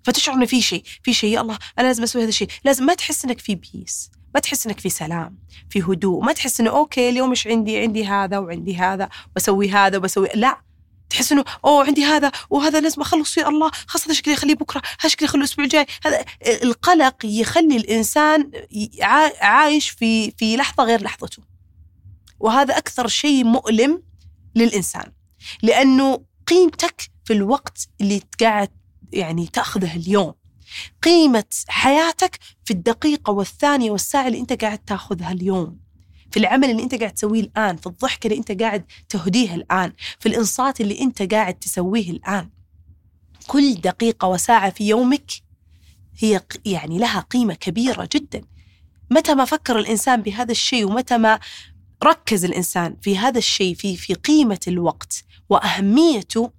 [0.05, 2.49] فتشعر إنه في شيء في شيء يا الله أنا لازم أسوي هذا الشيء.
[2.65, 5.39] لازم ما تحس إنك في peace ما تحس إنك في سلام
[5.71, 6.25] في هدوء.
[6.25, 10.68] ما تحس إنه okay اليوم إيش عندي؟ عندي هذا وعندي هذا بسوي هذا وبسوي لا.
[11.11, 14.83] تحس إنه أوه عندي هذا وهذا لازم أخلص يا الله خاصة هذا شكلي اخليه بكرة
[15.01, 15.87] هذا شكلي اخليه الأسبوع الجاي.
[16.05, 16.25] هذا
[16.63, 18.51] القلق يخلي الإنسان
[19.41, 21.43] عايش في في لحظة غير لحظته.
[22.41, 24.03] وهذا أكثر شيء مؤلم
[24.55, 25.13] للإنسان.
[25.63, 28.71] لأنه قيمتك في الوقت اللي قاعد
[29.13, 30.35] يعني تأخذه اليوم
[31.03, 35.88] قيمة حياتك في الدقيقة والثانية والساعة اللي أنت قاعد تأخذها اليوم.
[36.31, 40.29] في العمل اللي انت قاعد تسويه الآن في الضحكه اللي انت قاعد تهديها الآن في
[40.29, 42.49] الإنصات اللي انت قاعد تسويه الآن.
[43.47, 45.31] كل دقيقة وساعة في يومك
[46.19, 48.41] هي يعني لها قيمة كبيرة جدا.
[49.11, 51.41] متى ما فكر الإنسان بهذا الشيء ومتى ما
[52.05, 56.51] ركز الإنسان في هذا الشيء في في قيمة الوقت وأهميته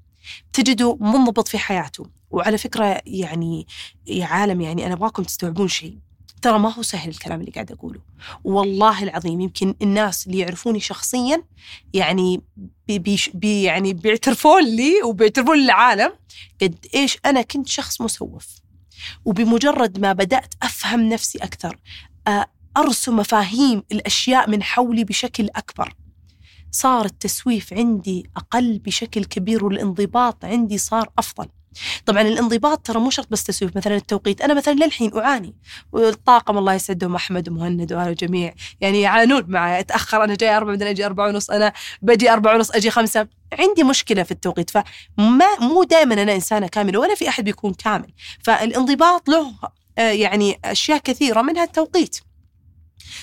[0.53, 2.05] تجده منضبط في حياته.
[2.31, 3.67] وعلى فكرة يعني
[4.07, 5.97] يا عالم يعني أنا أبغاكم تستوعبون شيء.
[6.41, 7.99] ترى ما هو سهل الكلام اللي قاعد أقوله.
[8.43, 11.43] والله العظيم يمكن الناس اللي يعرفوني شخصيا
[11.93, 12.41] يعني
[12.87, 16.11] بي بي يعني بيعترفون لي وبيعترفون للعالم
[16.61, 18.47] قد إيش أنا كنت شخص مسوف.
[19.25, 21.79] وبمجرد ما بدأت أفهم نفسي أكثر
[22.77, 25.93] أرسم مفاهيم الأشياء من حولي بشكل أكبر.
[26.71, 31.47] صار التسويف عندي أقل بشكل كبير والانضباط عندي صار أفضل.
[32.05, 34.41] طبعا الانضباط ترى مو شرط بس تسويف مثلا التوقيت.
[34.41, 35.55] أنا مثلا للحين أعاني
[35.91, 41.05] والطاقم الله يسعدهم أحمد ومهند والجميع يعني يعانون معي أتأخر أنا جاي أربعة بعدين أجي
[41.05, 43.27] أربعة ونص أنا بجي أربعة ونص أجي خمسة.
[43.59, 48.13] عندي مشكلة في التوقيت فما مو دائما أنا إنسانة كاملة ولا في أحد بيكون كامل.
[48.43, 49.53] فالانضباط له
[49.97, 52.19] آه، يعني أشياء كثيرة منها التوقيت.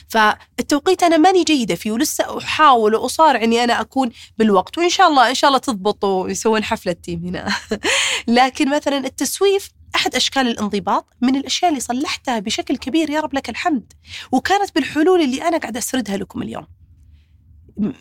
[0.09, 5.29] فالتوقيت أنا ماني جيدة فيه ولسه أحاول وأصارع إني أنا أكون بالوقت وإن شاء الله
[5.29, 7.55] إن شاء الله تضبط ويسوون حفلة تيم هنا.
[8.39, 13.49] لكن مثلا التسويف أحد أشكال الانضباط من الأشياء اللي صلحتها بشكل كبير يا رب لك
[13.49, 13.93] الحمد.
[14.33, 16.67] وكانت بالحلول اللي أنا قاعدة أسردها لكم اليوم.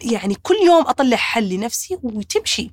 [0.01, 2.71] يعني كل يوم أطلع حل لنفسي وتمشي.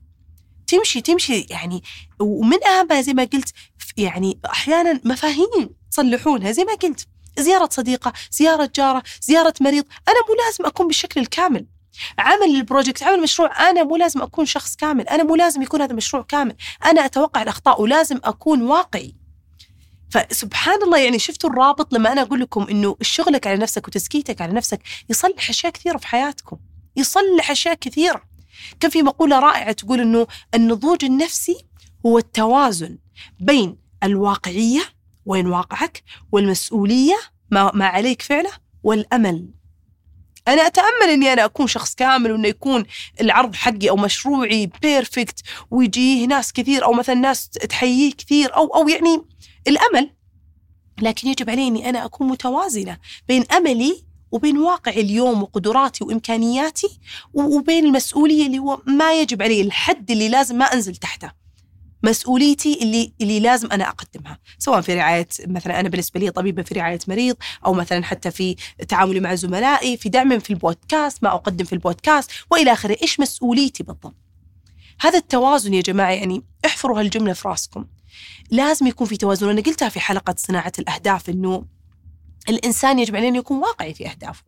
[0.67, 1.83] تمشي تمشي يعني
[2.21, 3.53] ومن أهمها زي ما قلت
[3.97, 7.07] يعني أحيانا مفاهيم تصلحونها زي ما قلت.
[7.39, 9.85] زيارة صديقة زيارة جارة زيارة مريض.
[10.09, 11.67] أنا مو لازم أكون بالشكل الكامل.
[12.19, 15.09] عمل البروجكت عمل مشروع أنا مو لازم أكون شخص كامل.
[15.09, 16.57] أنا مو لازم يكون هذا مشروع كامل.
[16.85, 19.15] أنا أتوقع الأخطاء ولازم أكون واقعي.
[20.11, 24.53] فسبحان الله يعني شفتوا الرابط لما أنا أقول لكم إنه شغلك على نفسك وتزكيتك على
[24.53, 26.57] نفسك يصلح أشياء كثيرة في حياتكم.
[26.97, 28.23] يصلح أشياء كثيرة.
[28.81, 31.67] كان في مقولة رائعة تقول إنه النضوج النفسي
[32.07, 32.99] هو التوازن
[33.41, 34.83] بين الواقعية
[35.27, 37.17] وين واقعك والمسؤولية
[37.51, 38.51] ما, ما عليك فعله
[38.83, 39.49] والأمل
[40.49, 42.85] أنا أتأمل إني أنا أكون شخص كامل وإنه يكون
[43.21, 48.89] العرض حقي أو مشروعي بيرفكت ويجيه ناس كثير أو مثلا ناس تحييه كثير أو أو
[48.89, 49.23] يعني
[49.69, 50.11] الأمل
[51.03, 57.01] لكن يجب علي إني أنا أكون متوازنة بين أملي وبين واقع اليوم وقدراتي وإمكانياتي
[57.35, 61.42] وبين المسؤولية اللي هو ما يجب علي الحد اللي لازم ما أنزل تحته.
[62.03, 66.75] مسؤوليتي اللي اللي لازم أنا أقدمها، سواء في رعاية مثلا أنا بالنسبة لي طبيبه في
[66.75, 67.37] رعاية مريض
[67.67, 68.57] أو مثلا حتى في
[68.89, 73.83] تعاملي مع زملائي، في دعم في البودكاست، ما أقدم في البودكاست وإلى آخره، إيش مسؤوليتي
[73.83, 74.15] بالضبط؟
[75.01, 77.85] هذا التوازن يا جماعة يعني احفروا هالجملة في راسكم.
[78.51, 81.65] لازم يكون في توازن، أنا قلتها في حلقة صناعة الأهداف إنه
[82.49, 84.43] الإنسان يجب عليه انه يكون واقعي في أهدافه.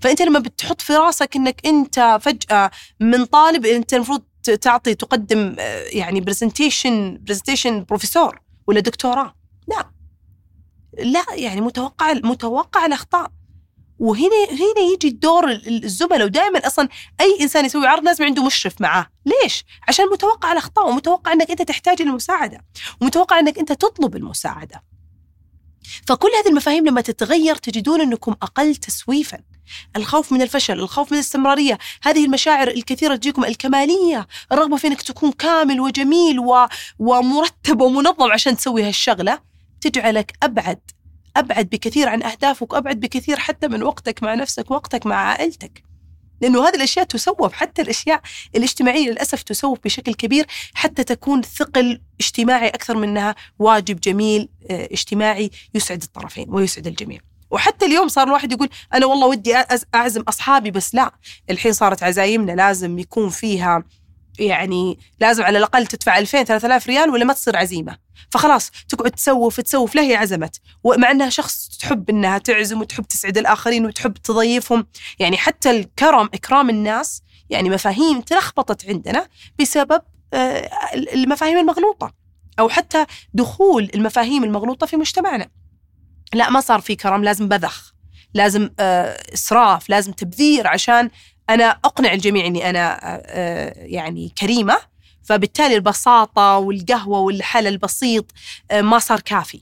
[0.00, 5.84] فأنت لما بتحط في راسك إنك أنت فجأة من طالب أنت المفروض تعطي تقدم آه،
[5.92, 9.34] يعني presentation presentation بروفيسور ولا دكتوراه.
[9.68, 9.90] لا.
[10.98, 13.32] لا يعني متوقع متوقع الأخطاء.
[13.98, 16.24] وهنا هنا يجي دور الزملاء.
[16.24, 16.88] ودائما أصلا
[17.20, 21.62] أي إنسان يسوي عرض لازم عنده مشرف معاه، ليش؟ عشان متوقع الأخطاء ومتوقع إنك أنت
[21.62, 22.64] تحتاج المساعده،
[23.00, 24.82] ومتوقع إنك أنت تطلب المساعدة.
[26.06, 29.38] فكل هذه المفاهيم لما تتغير تجدون أنكم أقل تسويفا.
[29.96, 35.32] الخوف من الفشل، الخوف من الاستمرارية، هذه المشاعر الكثيرة تجيكم الكمالية، الرغبه في انك تكون
[35.32, 36.66] كامل وجميل و...
[36.98, 39.38] ومرتب ومنظم عشان تسوي هالشغلة
[39.80, 40.80] تجعلك أبعد
[41.36, 45.89] أبعد بكثير عن أهدافك وابعد بكثير حتى من وقتك مع نفسك وقتك مع عائلتك.
[46.40, 48.20] لأنه هذه الأشياء تسوف حتى الأشياء
[48.56, 54.88] الاجتماعية للأسف تسوف بشكل كبير حتى تكون ثقل اجتماعي أكثر من انها واجب جميل آه،
[54.92, 57.20] اجتماعي يسعد الطرفين ويسعد الجميع.
[57.50, 59.56] وحتى اليوم صار الواحد يقول أنا والله ودي
[59.94, 61.12] أعزم أصحابي بس لا
[61.50, 63.84] الحين صارت عزايمنا لازم يكون فيها
[64.38, 67.96] يعني لازم على الأقل تدفع 2000 3000 ريال ولا ما تصير عزيمة
[68.30, 73.38] فخلاص تقعد تسوف تسوف لا هي عزمت ومع إنها شخص تحب إنها تعزم وتحب تسعد
[73.38, 74.86] الآخرين وتحب تضيفهم.
[75.18, 79.28] يعني حتى الكرم إكرام الناس يعني مفاهيم تلخبطت عندنا
[79.60, 80.02] بسبب
[80.34, 82.14] آه، المفاهيم المغلوطة
[82.58, 85.48] أو حتى دخول المفاهيم المغلوطة في مجتمعنا.
[86.34, 87.92] لا ما صار في كرم لازم بذخ
[88.34, 91.10] لازم آه، إسراف لازم تبذير عشان
[91.50, 94.76] أنا أقنع الجميع إني أنا آه، يعني كريمة.
[95.22, 98.26] فبالتالي البساطة والقهوة والحل البسيط
[98.72, 99.60] ما صار كافي.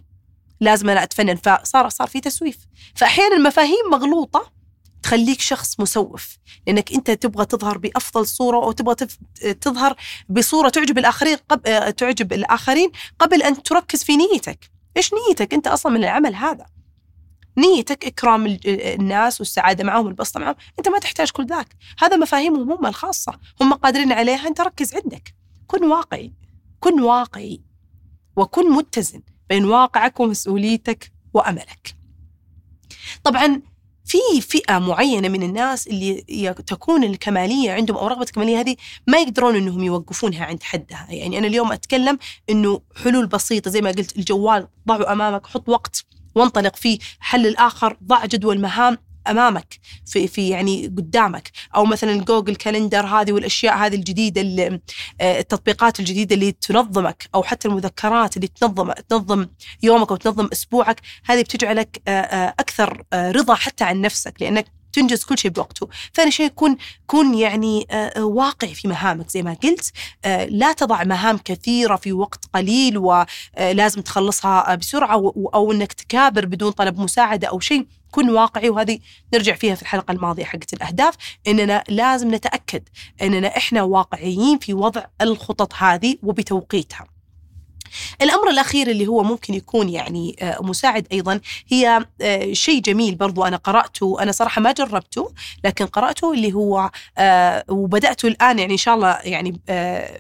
[0.61, 1.37] لازم أنا أتفنن.
[1.37, 2.59] فصار صار في تسويف.
[2.95, 4.59] فأحيانا المفاهيم مغلوطة
[5.03, 8.95] تخليك شخص مسوف لأنك أنت تبغى تظهر بأفضل صورة أو تبغى
[9.61, 9.97] تظهر
[10.29, 14.71] بصورة تعجب الآخرين قبل تعجب الآخرين قبل أن تركز في نيتك.
[14.97, 16.67] إيش نيتك؟ أنت أصلا من العمل هذا.
[17.59, 20.55] نيتك إكرام الناس والسعادة معهم والبسطة معهم.
[20.79, 21.77] أنت ما تحتاج كل ذاك.
[21.99, 23.39] هذا مفاهيمهم هم الخاصة.
[23.61, 24.49] هم قادرين عليها.
[24.49, 25.35] أنت ركز عندك.
[25.67, 26.33] كن واقعي.
[26.81, 27.63] كن واقعي.
[28.37, 29.23] وكن متزن.
[29.49, 31.97] بين واقعك ومسؤوليتك وأملك.
[33.25, 33.63] طبعا
[34.05, 39.57] في فئة معينة من الناس اللي تكون الكمالية عندهم أو رغبة الكمالية هذه ما يقدرون
[39.57, 42.19] إنهم يوقفونها عند حدها، يعني أنا اليوم أتكلم
[42.51, 47.97] إنه حلول بسيطة زي ما قلت الجوال ضعه أمامك حط وقت وانطلق فيه حل الآخر
[48.05, 48.99] ضع جدول مهام.
[49.31, 51.51] أمامك في في يعني قدامك.
[51.77, 54.41] أو مثلا Google Calendar هذه والأشياء هذه الجديدة
[55.21, 59.47] آه، التطبيقات الجديدة اللي تنظمك أو حتى المذكرات اللي تنظم تنظم
[59.83, 65.25] يومك أو تنظم أسبوعك هذه بتجعلك آه، آه، أكثر رضا حتى عن نفسك لأنك تنجز
[65.25, 65.89] كل شيء بوقته.
[66.15, 67.87] ثاني شيء كن كن يعني
[68.17, 69.31] واقعي في مهامك.
[69.31, 69.93] زي ما قلت
[70.49, 77.01] لا تضع مهام كثيرة في وقت قليل ولازم تخلصها بسرعة أو أنك تكابر بدون طلب
[77.01, 77.87] مساعدة أو شيء.
[78.11, 78.99] كن واقعي وهذه
[79.35, 81.15] نرجع فيها في الحلقة الماضية حقت الأهداف
[81.47, 82.83] إننا لازم نتأكد
[83.23, 87.07] إننا إحنا واقعيين في وضع الخطط هذه وبتوقيتها.
[88.23, 93.45] الأمر الأخير اللي هو ممكن يكون يعني آه، مساعد أيضا هي آه، شيء جميل برضو
[93.45, 95.33] أنا قرأته أنا صراحة ما جربته
[95.65, 99.61] لكن قرأته اللي هو آه، وبدأته الآن يعني إن شاء الله يعني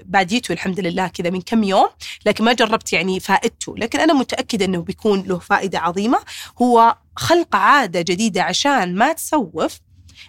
[0.05, 1.89] باديته الحمد لله كذا من كم يوم
[2.27, 3.75] لكن ما جربت يعني فائدته.
[3.77, 6.19] لكن أنا متأكدة أنه بيكون له فائدة عظيمة
[6.63, 9.79] هو خلق عادة جديدة عشان ما تسوف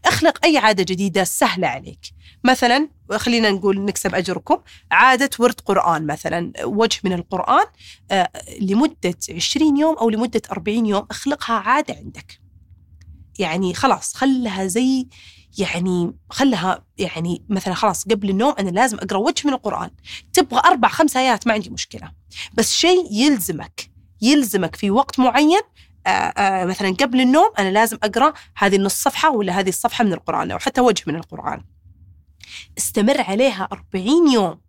[0.05, 1.99] اخلق أي عادة جديدة سهلة عليك.
[2.43, 4.57] مثلا خلينا نقول نكسب أجركم
[4.91, 7.65] عادة ورد قرآن مثلا وجه من القرآن
[8.11, 8.29] آه،
[8.61, 12.39] لمدة 20 يوم أو لمدة 40 يوم اخلقها عادة عندك.
[13.39, 15.07] يعني خلاص خلها زي
[15.57, 19.89] يعني خلها يعني مثلا خلاص قبل النوم أنا لازم أقرأ وجه من القرآن.
[20.33, 22.11] تبغى أربع خمس آيات ما عندي مشكلة.
[22.53, 25.59] بس شيء يلزمك يلزمك في وقت معين
[26.65, 30.59] مثلا قبل النوم أنا لازم أقرأ هذه النص صفحة ولا هذه الصفحة من القرآن أو
[30.59, 31.63] حتى وجه من القرآن.
[32.77, 34.61] استمر عليها 40 يوم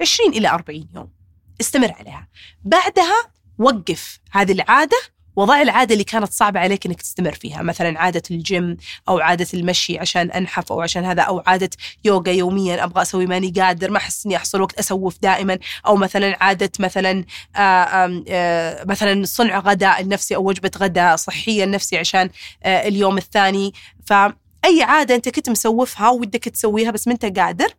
[0.00, 1.12] 20 إلى 40 يوم.
[1.60, 2.28] استمر عليها.
[2.64, 4.98] بعدها وقف هذه العادة
[5.38, 8.76] وضع العادة اللي كانت صعبة عليك إنك تستمر فيها مثلا عادة الجيم
[9.08, 11.70] أو عادة المشي عشان أنحف أو عشان هذا أو عادة
[12.04, 16.44] يوغا يوميا أبغى أسوي ماني قادر ما أحس إني أحصل وقت أسوف دائما أو مثلا
[16.44, 17.24] عادة مثلا
[17.56, 22.30] آآ آآ آآ مثلا صنع غداء لنفسي أو وجبة غداء صحية لنفسي عشان
[22.66, 23.72] اليوم الثاني.
[24.06, 27.74] فأي عادة أنت كنت مسوفها ودك تسويها بس ما أنت قادر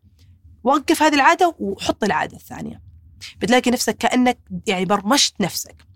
[0.64, 2.82] وقف هذه العادة وحط العادة الثانية.
[3.42, 5.89] بتلاقي نفسك كأنك يعني برمجت نفسك.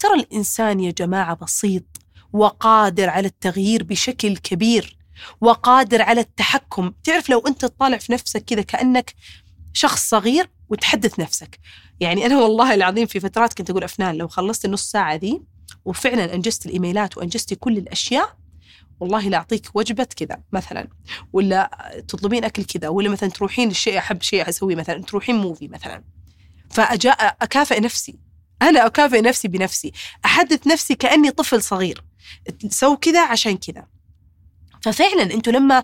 [0.00, 1.84] ترى الإنسان يا جماعة بسيط
[2.32, 4.98] وقادر على التغيير بشكل كبير
[5.40, 6.92] وقادر على التحكم.
[7.04, 9.14] تعرف لو أنت تطالع في نفسك كذا كأنك
[9.72, 11.58] شخص صغير وتحدث نفسك.
[12.00, 15.42] يعني أنا والله العظيم في فترات كنت أقول أفنان لو خلصت النص ساعة ذي
[15.84, 18.36] وفعلا أنجزت الإيميلات وأنجزتي كل الأشياء
[19.00, 20.88] والله لا أعطيك وجبة كذا مثلا.
[21.32, 21.70] ولا
[22.08, 26.04] تطلبين أكل كذا ولا مثلا تروحين الشيء أحب شيء أسويه مثلا تروحين movie مثلا.
[26.70, 28.29] فأجاء أكافئ نفسي.
[28.62, 29.92] أنا أكافئ نفسي بنفسي
[30.24, 32.04] أحدث نفسي كأني طفل صغير.
[32.68, 33.86] so كذا عشان كذا.
[34.82, 35.82] ففعلا أنتم لما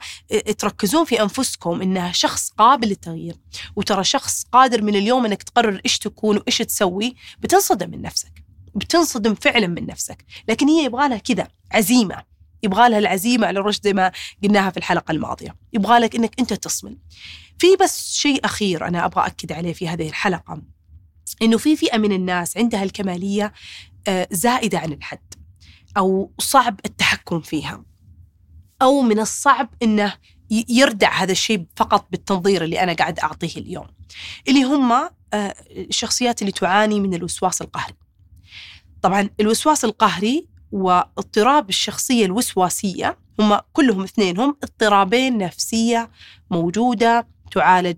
[0.59, 3.37] تركزون في أنفسكم إنها شخص قابل للتغيير
[3.77, 9.35] وترى شخص قادر من اليوم إنك تقرر إيش تكون وإيش تسوي بتنصدم من نفسك بتنصدم
[9.35, 10.25] فعلا من نفسك.
[10.49, 12.23] لكن هي يبغى لها كذا عزيمة.
[12.63, 14.13] يبغى لها العزيمة على الرشد زي ما
[14.45, 15.57] قلناها في الحلقة الماضية.
[15.73, 16.99] يبغى لك إنك أنت تصمم.
[17.59, 20.63] في بس شيء أخير أنا أبغى اكد عليه في هذه الحلقة.
[21.43, 23.53] إنه في فئة من الناس عندها الكمالية
[24.31, 25.35] زائدة عن الحد
[25.97, 27.85] أو صعب التحكم فيها
[28.83, 30.15] أو من الصعب إنه
[30.51, 33.87] يردع هذا الشيء فقط بالتنظير اللي أنا قاعد أعطيه اليوم.
[34.49, 35.11] اللي هم
[35.71, 37.95] الشخصيات اللي تعاني من الوسواس القهري.
[39.03, 46.11] طبعا الوسواس القهري واضطراب الشخصية الوسواسية هم كلهم اثنينهم اضطرابين نفسية
[46.51, 47.97] موجودة تعالج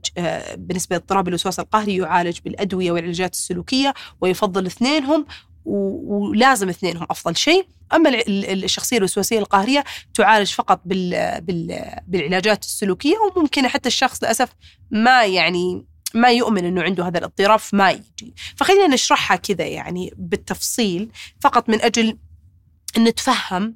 [0.57, 5.27] بالنسبة لاضطراب الوسواس القهري يعالج بالأدوية والعلاجات السلوكية ويفضل اثنينهم
[5.65, 7.67] ولازم اثنينهم أفضل شيء.
[7.95, 9.85] أما الشخصية الوسواسية القهرية
[10.15, 14.49] تعالج فقط بال بال بالعلاجات السلوكية وممكن حتى الشخص للأسف
[14.91, 18.35] ما يعني ما يؤمن إنه عنده هذا الاضطراب ما يجي.
[18.57, 22.17] فخلينا نشرحها كذا يعني بالتفصيل فقط من أجل
[22.99, 23.75] نتفهم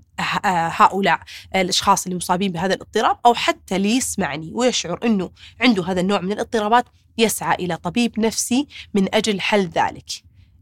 [0.54, 1.20] هؤلاء
[1.54, 6.32] الأشخاص اللي مصابين بهذا الاضطراب أو حتى اللي يسمعني ويشعر أنه عنده هذا النوع من
[6.32, 6.84] الاضطرابات
[7.18, 10.10] يسعى إلى طبيب نفسي من أجل حل ذلك.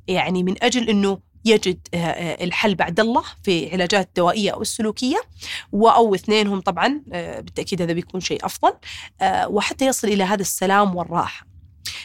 [0.08, 5.20] يعني من أجل أنه يجد الحل بعد الله في علاجات الدوائية أو السلوكية
[5.74, 8.72] أو اثنينهم طبعا بالتأكيد هذا بيكون شيء أفضل
[9.22, 11.46] وحتى يصل إلى هذا السلام والراحة.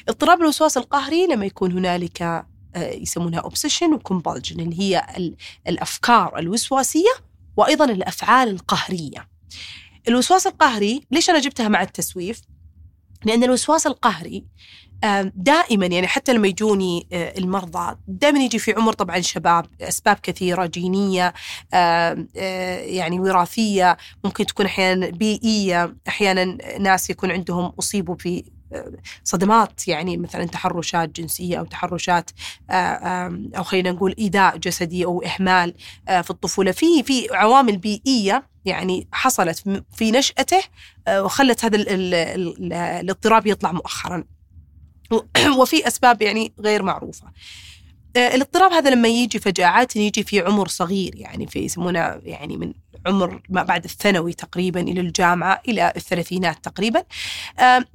[0.10, 5.06] اضطراب الوسواس القهري لما يكون هنالك يسمونها اوبسيشن وكومبالجن اللي هي
[5.68, 7.12] الأفكار الوسواسية
[7.58, 9.28] وأيضا الأفعال القهرية.
[10.08, 12.42] الوسواس القهري ليش أنا جبتها مع التسويف؟
[13.26, 14.46] لأن الوسواس القهري
[15.36, 21.34] دائما يعني حتى لما يجوني المرضى دائما يجي في عمر طبعا شباب أسباب كثيرة جينية
[22.84, 28.44] يعني وراثية ممكن تكون أحيانا بيئية أحيانا ناس يكون عندهم أصيبوا في
[29.24, 32.30] صدمات يعني مثلا تحرشات جنسية أو تحرشات
[32.70, 35.74] أو خلينا نقول إيذاء جسدي أو إهمال
[36.06, 36.72] في الطفولة.
[36.72, 40.62] في في عوامل بيئية يعني حصلت في نشأته
[41.10, 44.24] وخلت هذا الاضطراب يطلع مؤخرا.
[45.60, 47.28] وفي أسباب يعني غير معروفة.
[48.18, 52.74] الاضطراب هذا لما يجي فجأة يجي في عمر صغير يعني في يسمونه يعني من
[53.06, 57.04] عمر ما بعد الثانوي تقريبا إلى الجامعة إلى الثلاثينات تقريبا.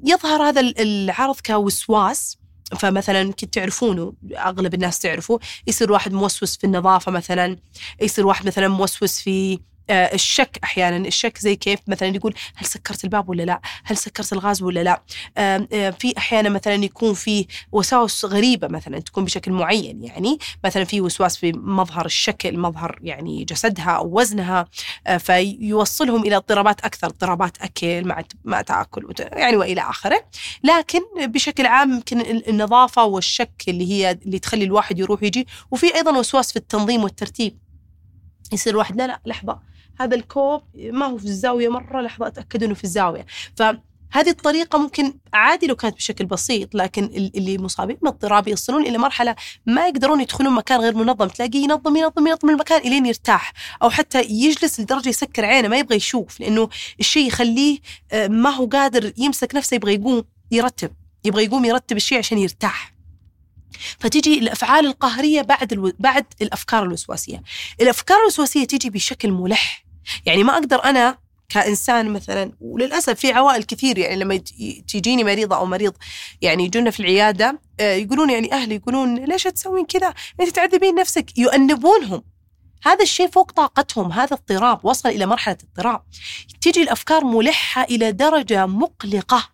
[0.04, 2.40] يظهر هذا العرض كوسواس
[2.78, 7.56] فمثلا كنت تعرفونه أغلب الناس تعرفه يصير واحد موسوس في النظافة مثلا
[8.00, 9.58] يصير واحد مثلا موسوس في
[9.90, 11.08] الشك أحيانا.
[11.08, 15.02] الشك زي كيف مثلا يقول هل سكرت الباب ولا لا؟ هل سكرت الغاز ولا لا؟
[15.90, 20.38] في أحيانا مثلا يكون في وساوس غريبة مثلا تكون بشكل معين يعني.
[20.64, 24.68] مثلا في وسواس في مظهر الشكل مظهر يعني جسدها أو وزنها
[25.18, 30.24] فيوصلهم إلى اضطرابات أكثر اضطرابات أكل مع ما تأكل يعني وإلى آخره.
[30.64, 36.18] لكن بشكل عام يمكن النظافة والشك اللي هي اللي تخلي الواحد يروح يجي وفي أيضا
[36.18, 37.58] وسواس في التنظيم والترتيب.
[38.52, 39.69] يصير الواحد لا لا لحظة
[40.00, 43.26] هذا الكوب ما هو في الزاوية مرة لحظة أتأكد إنه في الزاوية.
[43.56, 49.36] فهذه الطريقة ممكن عادي لو كانت بشكل بسيط لكن اللي مصابين باضطراب يصلون إلى مرحلة
[49.66, 51.28] ما يقدرون يدخلون مكان غير منظم.
[51.28, 55.96] تلاقيه ينظم ينظم ينظم المكان إلين يرتاح أو حتى يجلس لدرجة يسكر عينه ما يبغى
[55.96, 56.68] يشوف لأنه
[57.00, 57.78] الشيء يخليه
[58.14, 60.90] ما هو قادر يمسك نفسه يبغى يقوم يرتب
[61.24, 62.94] يبغى يقوم يرتب الشيء عشان يرتاح.
[63.98, 65.92] فتجي الأفعال القهرية بعد ألو...
[65.98, 67.42] بعد الأفكار الوسواسية.
[67.80, 69.84] الأفكار الوسواسية تجي بشكل ملح.
[70.26, 71.18] يعني ما أقدر أنا
[71.50, 74.36] كإنسان مثلا وللأسف في عوائل كثير يعني لما
[74.88, 75.94] تجيني مريضة أو مريض
[76.42, 81.38] يعني يجونا في العيادة آه، يقولون يعني أهلي يقولون ليش تسوين كذا؟ أنت تعذبين نفسك
[81.38, 82.22] يؤنبونهم.
[82.84, 86.02] هذا الشيء فوق طاقتهم هذا اضطراب وصل إلى مرحلة اضطراب.
[86.60, 89.48] تجي الأفكار ملحة إلى درجة مقلقة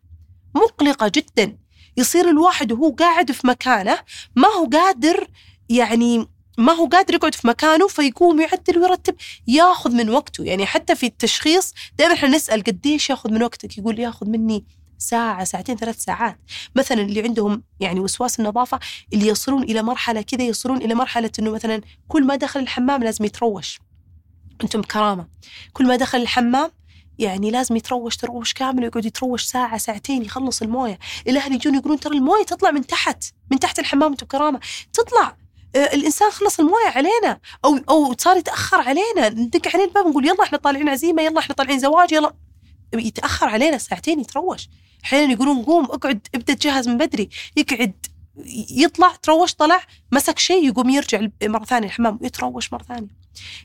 [0.54, 1.58] مقلقة جدا.
[1.96, 3.98] يصير الواحد وهو قاعد في مكانه
[4.36, 5.28] ما هو قادر
[5.68, 6.28] يعني
[6.58, 9.14] ما هو قادر يقعد في مكانه فيقوم يعدل ويرتب
[9.46, 10.44] ياخذ من وقته.
[10.44, 14.64] يعني حتى في التشخيص دائما إحنا نسأل قديش ياخذ من وقتك؟ يقول ياخذ مني
[14.98, 16.38] ساعة ساعتين ثلاث ساعات.
[16.76, 18.80] مثلا اللي عندهم يعني وسواس النظافة
[19.12, 23.24] اللي يصلون إلى مرحلة كذا يصلون إلى مرحلة أنه مثلا كل ما دخل الحمام لازم
[23.24, 23.78] يتروش.
[24.62, 25.28] أنتم كرامة.
[25.72, 26.70] كل ما دخل الحمام
[27.18, 30.98] يعني لازم يتروش تروش كامل ويقعد يتروش ساعة ساعتين يخلص الموية.
[31.28, 34.60] الأهل يجون يقولون ترى الموية تطلع من تحت من تحت الحمام أنتم كرامة.
[34.92, 35.36] تطلع
[35.76, 39.28] الإنسان خلص المويه علينا أو أو صار يتأخر علينا.
[39.28, 42.34] ندق عليه الباب نقول يلا إحنا طالعين عزيمة يلا إحنا طالعين زواج يلا.
[42.94, 44.68] يتأخر علينا ساعتين يتروش.
[45.04, 47.28] أحيانا يقولون قوم اقعد ابدأ تجهز من بدري.
[47.56, 48.06] يقعد
[48.70, 49.80] يطلع تروش طلع
[50.12, 53.08] مسك شيء يقوم يرجع مرة ثانية الحمام يتروش مرة ثانية.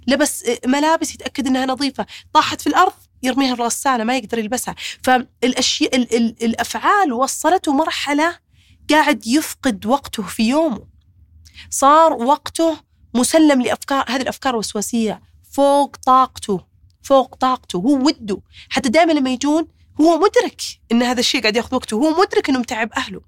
[0.07, 2.05] لبس ملابس يتأكد إنها نظيفة.
[2.33, 2.93] طاحت في الأرض
[3.23, 4.75] يرميها الغسالة ما يقدر يلبسها.
[5.03, 8.37] فالأشياء ال ال الأفعال وصلته مرحلة
[8.89, 10.90] قاعد يفقد وقته في يومه.
[11.69, 12.77] صار وقته
[13.13, 15.21] مسلم لأفكار هذه الأفكار الوسواسية.
[15.51, 16.59] فوق طاقته
[17.01, 18.41] فوق طاقته هو وده.
[18.69, 19.67] حتى دائما لما يجون
[20.01, 21.95] هو مدرك إن هذا الشيء قاعد ياخذ وقته.
[21.95, 23.21] هو مدرك إنه متعب أهله.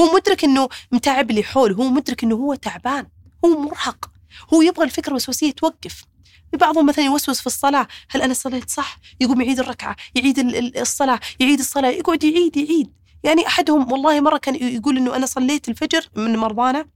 [0.00, 1.74] هو مدرك إنه متعب اللي حوله.
[1.74, 3.06] هو مدرك إنه هو تعبان.
[3.44, 4.10] هو مرهق.
[4.54, 6.04] هو يبغى الفكرة الوسواسية توقف.
[6.52, 7.86] بعضهم مثلا يوسوس في الصلاة.
[8.10, 10.38] هل أنا صليت صح؟ يقوم يعيد الركعة يعيد
[10.76, 12.92] الصلاة يعيد الصلاة يقعد يعيد يعيد.
[13.22, 16.86] يعني أحدهم والله مرة كان يقول أنه أنا صليت الفجر من مرضانا.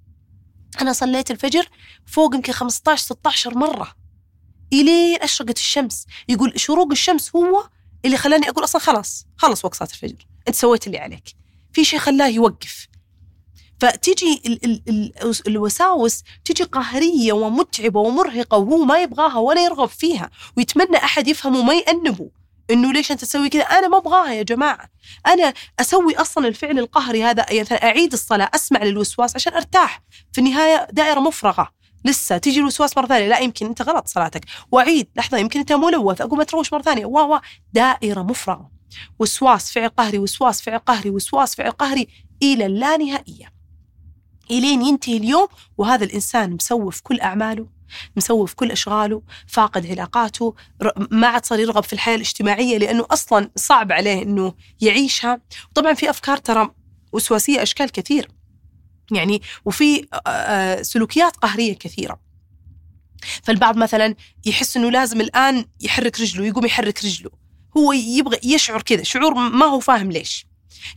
[0.81, 1.69] أنا صليت الفجر
[2.07, 3.95] فوق يمكن 15 16 مرة.
[4.73, 6.07] إلين أشرقت الشمس.
[6.29, 7.69] يقول شروق الشمس هو
[8.05, 10.27] اللي خلاني أقول أصلا خلاص خلص وقت صلاة الفجر.
[10.49, 11.35] أنت سويت اللي عليك.
[11.73, 12.87] في شيء خلاه يوقف.
[13.81, 20.31] فتجي ال ال ال الوساوس تجي قهرية ومتعبة ومرهقة وهو ما يبغاها ولا يرغب فيها
[20.57, 22.31] ويتمنى أحد يفهمه وما يأنبه.
[22.71, 24.89] إنه ليش أنت تسوي كذا؟ أنا ما أبغاها يا جماعة.
[25.27, 30.03] أنا أسوي أصلا الفعل القهري هذا يعني أعيد الصلاة أسمع للوسواس عشان أرتاح.
[30.33, 31.69] في النهاية دائرة مفرغة.
[32.05, 34.45] لسه تيجي الوسواس مرة ثانية لا يمكن أنت غلط صلاتك.
[34.73, 37.07] وأعيد لحظة يمكن أنت ملوث أقوم أتروش مرة ثانية.
[37.07, 37.39] وا وا
[37.73, 38.71] دائرة مفرغة.
[39.19, 42.09] وسواس فعل قهري وسواس فعل قهري وسواس فعل قهري
[42.43, 43.54] إلى اللانهائيه
[44.51, 47.67] إلين ينتهي اليوم وهذا الإنسان مسوف كل أعماله
[48.17, 50.55] مسوف كل أشغاله فاقد علاقاته
[51.11, 55.41] ما عاد صار يرغب في الحياة الاجتماعية لأنه أصلا صعب عليه إنه يعيشها.
[55.75, 56.71] طبعا في أفكار ترى
[57.13, 58.31] وسواسية أشكال كثير.
[59.13, 60.07] يعني وفي
[60.83, 62.21] سلوكيات قهرية كثيرة.
[63.43, 64.15] فالبعض مثلا
[64.47, 67.31] يحس إنه لازم الآن يحرك رجله يقوم يحرك رجله.
[67.77, 70.47] هو يبغى يشعر كذا شعور ما هو فاهم ليش.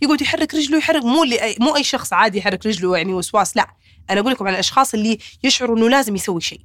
[0.01, 3.67] يقعد يحرك رجله يحرك مو اللي مو أي شخص عادي يحرك رجله يعني وسواس لا.
[4.09, 6.61] أنا أقول لكم على الأشخاص اللي يشعروا إنه لازم يسوي شيء.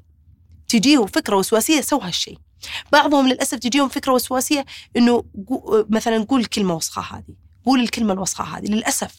[0.69, 2.39] تجيه فكرة وسواسية سوى هالشيء
[2.93, 4.65] بعضهم للأسف تجيهم فكرة وسواسية
[4.97, 5.25] إنه
[5.91, 7.35] مثلا قول الكلمة وسخه هذه
[7.67, 9.15] قول الكلمة الوسخة هذه للأسف.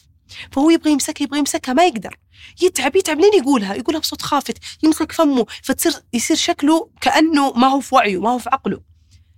[0.52, 2.18] فهو يبغى يمسكها يبغى يمسكها ما يقدر.
[2.62, 7.80] يتعب يتعب لين يقولها يقولها بصوت خافت يمسك فمه فتصير يصير شكله كأنه ما هو
[7.80, 8.80] في وعيه ما هو في عقله.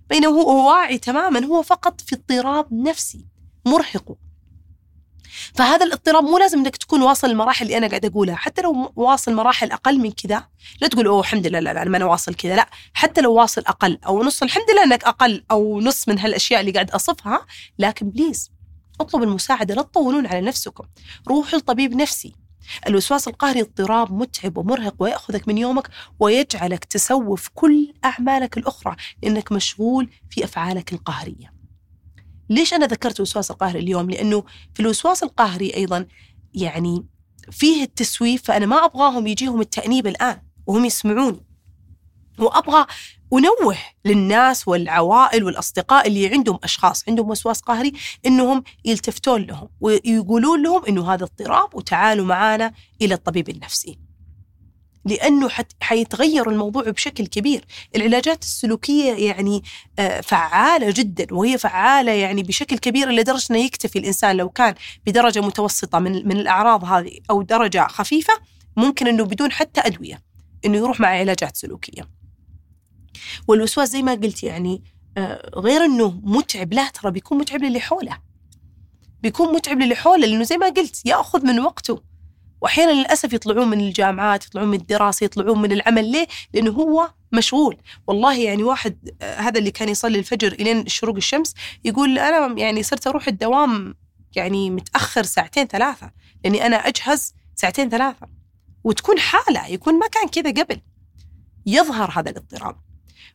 [0.09, 3.25] بينما هو واعي تماما هو فقط في اضطراب نفسي
[3.65, 4.26] مرهقه.
[5.55, 8.35] فهذا الاضطراب مو لازم إنك تكون واصل المراحل اللي أنا قاعد أقولها.
[8.35, 10.47] حتى لو واصل مراحل أقل من كذا
[10.81, 12.69] لا تقول أوه الحمد لله لا, لا ما أنا واصل كذا لا.
[12.93, 16.71] حتى لو واصل أقل أو نص الحمد لله إنك أقل أو نص من هالأشياء اللي
[16.71, 17.45] قاعد أصفها
[17.79, 18.51] لكن بليز
[19.01, 20.83] اطلب المساعدة لا تطولون على نفسكم.
[21.27, 22.35] روحوا لطبيب نفسي.
[22.87, 30.09] الوسواس القهري اضطراب متعب ومرهق ويأخذك من يومك ويجعلك تسوف كل أعمالك الأخرى لأنك مشغول
[30.29, 31.56] في أفعالك القهرية.
[32.49, 34.43] ليش أنا ذكرت الوسواس القهري اليوم؟ لأنه
[34.73, 36.05] في الوسواس القهري أيضا
[36.53, 37.05] يعني
[37.51, 41.45] فيه التسويف فأنا ما أبغاهم يجيهم التأنيب الآن وهم يسمعوني
[42.39, 42.85] وأبغى
[43.31, 47.93] ونوه للناس والعوائل والأصدقاء اللي عندهم أشخاص عندهم وسواس قهري
[48.25, 54.06] إنهم يلتفتون لهم ويقولون لهم إنه هذا اضطراب وتعالوا معنا إلى الطبيب النفسي.
[55.07, 55.49] لأنه
[55.81, 59.63] حيتغير الموضوع بشكل كبير، العلاجات السلوكية يعني
[59.99, 65.41] آه، فعالة جدا وهي فعالة يعني بشكل كبير لدرجة إنه يكتفي الإنسان لو كان بدرجة
[65.41, 68.33] متوسطة من من الأعراض هذه أو درجة خفيفة
[68.77, 70.21] ممكن إنه بدون حتى أدوية
[70.65, 72.09] إنه يروح مع علاجات سلوكية.
[73.47, 74.83] والوسواس زي ما قلت يعني
[75.17, 78.17] آه، غير إنه متعب لا ترى بيكون متعب للي حوله.
[79.21, 82.01] بيكون متعب للي حوله لأنه زي ما قلت يأخذ من وقته.
[82.61, 86.11] وأحيانا للأسف يطلعون من الجامعات يطلعون من الدراسة يطلعون من العمل.
[86.11, 87.77] ليه؟ لأنه هو مشغول.
[88.07, 91.53] والله يعني واحد آه، هذا اللي كان يصلي الفجر إلين شروق الشمس
[91.85, 93.95] يقول أنا يعني صرت أروح الدوام
[94.35, 96.11] يعني متأخر ساعتين ثلاثة
[96.43, 98.27] لأني أنا أجهز ساعتين ثلاثة.
[98.83, 100.81] وتكون حالة يكون ما كان كذا قبل.
[101.65, 102.75] يظهر هذا الاضطراب.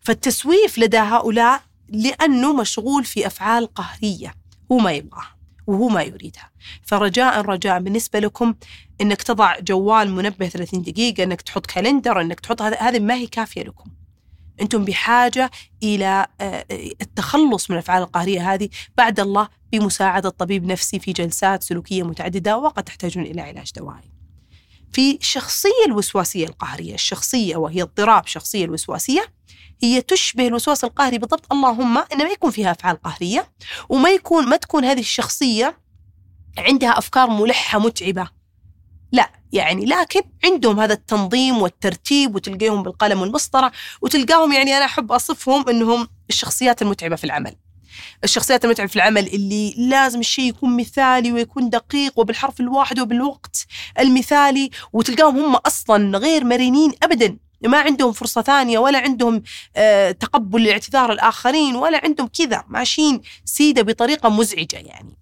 [0.01, 4.35] فالتسويف لدى هؤلاء لأنه مشغول في أفعال قهرية.
[4.73, 5.41] هو ما يبغاها.
[5.67, 6.51] وهو ما يريدها.
[6.83, 8.55] فرجاء رجاء بالنسبة لكم
[9.01, 13.63] أنك تضع جوال منبه 30 دقيقة أنك تحط كالندر أنك تحط هذه ما هي كافية
[13.63, 13.91] لكم.
[14.61, 15.51] أنتم بحاجة
[15.83, 16.65] إلى آه،
[17.03, 22.85] التخلص من الأفعال القهرية هذه بعد الله بمساعدة طبيب نفسي في جلسات سلوكية متعددة وقد
[22.85, 24.13] تحتاجون إلى علاج دوائي.
[24.93, 29.27] في الشخصية الوسواسية القهرية الشخصية وهي اضطراب شخصية الوسواسية
[29.83, 31.53] هي تشبه الوسواس القهري بالضبط.
[31.53, 33.53] اللهم انه ما يكون فيها أفعال قهرية
[33.89, 35.78] وما يكون ما تكون هذه الشخصية
[36.59, 38.28] عندها أفكار ملحة متعبة.
[39.12, 43.72] لا يعني لكن عندهم هذا التنظيم والترتيب وتلقيهم بالقلم والمسطرة
[44.03, 47.57] وتلقاهم يعني أنا أحب أصفهم إنهم الشخصيات المتعبة في العمل.
[48.24, 53.66] الشخصيات المتعبة في العمل اللي لازم الشيء يكون مثالي ويكون دقيق وبالحرف الواحد وبالوقت
[53.99, 57.39] المثالي وتلقاهم هم أصلا غير مرنين أبدا.
[57.65, 59.43] ما عندهم فرصة ثانية ولا عندهم
[59.77, 65.19] آه تقبل لاعتذار الآخرين ولا عندهم كذا ماشيين سيدة بطريقة مزعجة يعني.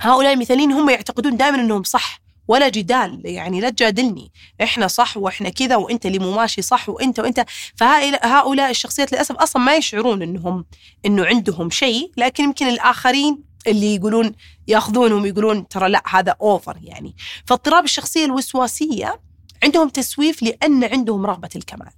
[0.00, 4.32] هؤلاء المثاليين هم يعتقدون دائما أنهم صح ولا جدال يعني لا تجادلني.
[4.62, 7.44] إحنا صح وإحنا كذا وإنت اللي مو ماشي صح وإنت وإنت.
[7.76, 10.64] فهؤلاء الشخصيات للأسف أصلا ما يشعرون إنهم
[11.06, 14.32] إنه عندهم شيء لكن يمكن الآخرين اللي يقولون
[14.68, 17.16] يأخذونهم يقولون ترى لا هذا over يعني.
[17.46, 19.20] فاضطراب الشخصية الوسواسية
[19.62, 21.90] عندهم تسويف لأن عندهم رغبة الكمال.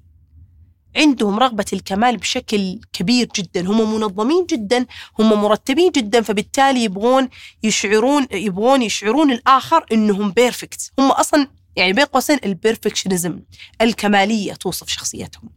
[0.97, 3.67] عندهم رغبة الكمال بشكل كبير جدا.
[3.67, 4.87] هم منظمين جدا
[5.19, 7.29] هم مرتبين جدا فبالتالي يبغون
[7.63, 13.41] يشعرون يبغون يشعرون الآخر أنهم perfect هم أصلا يعني بين قوسين البيرفكشنزم
[13.81, 15.51] الكمالية توصف شخصيتهم.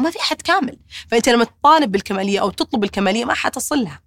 [0.00, 0.78] ما في حد كامل.
[1.10, 4.00] فأنت لما تطالب بالكمالية أو تطلب الكمالية ما حتصلها.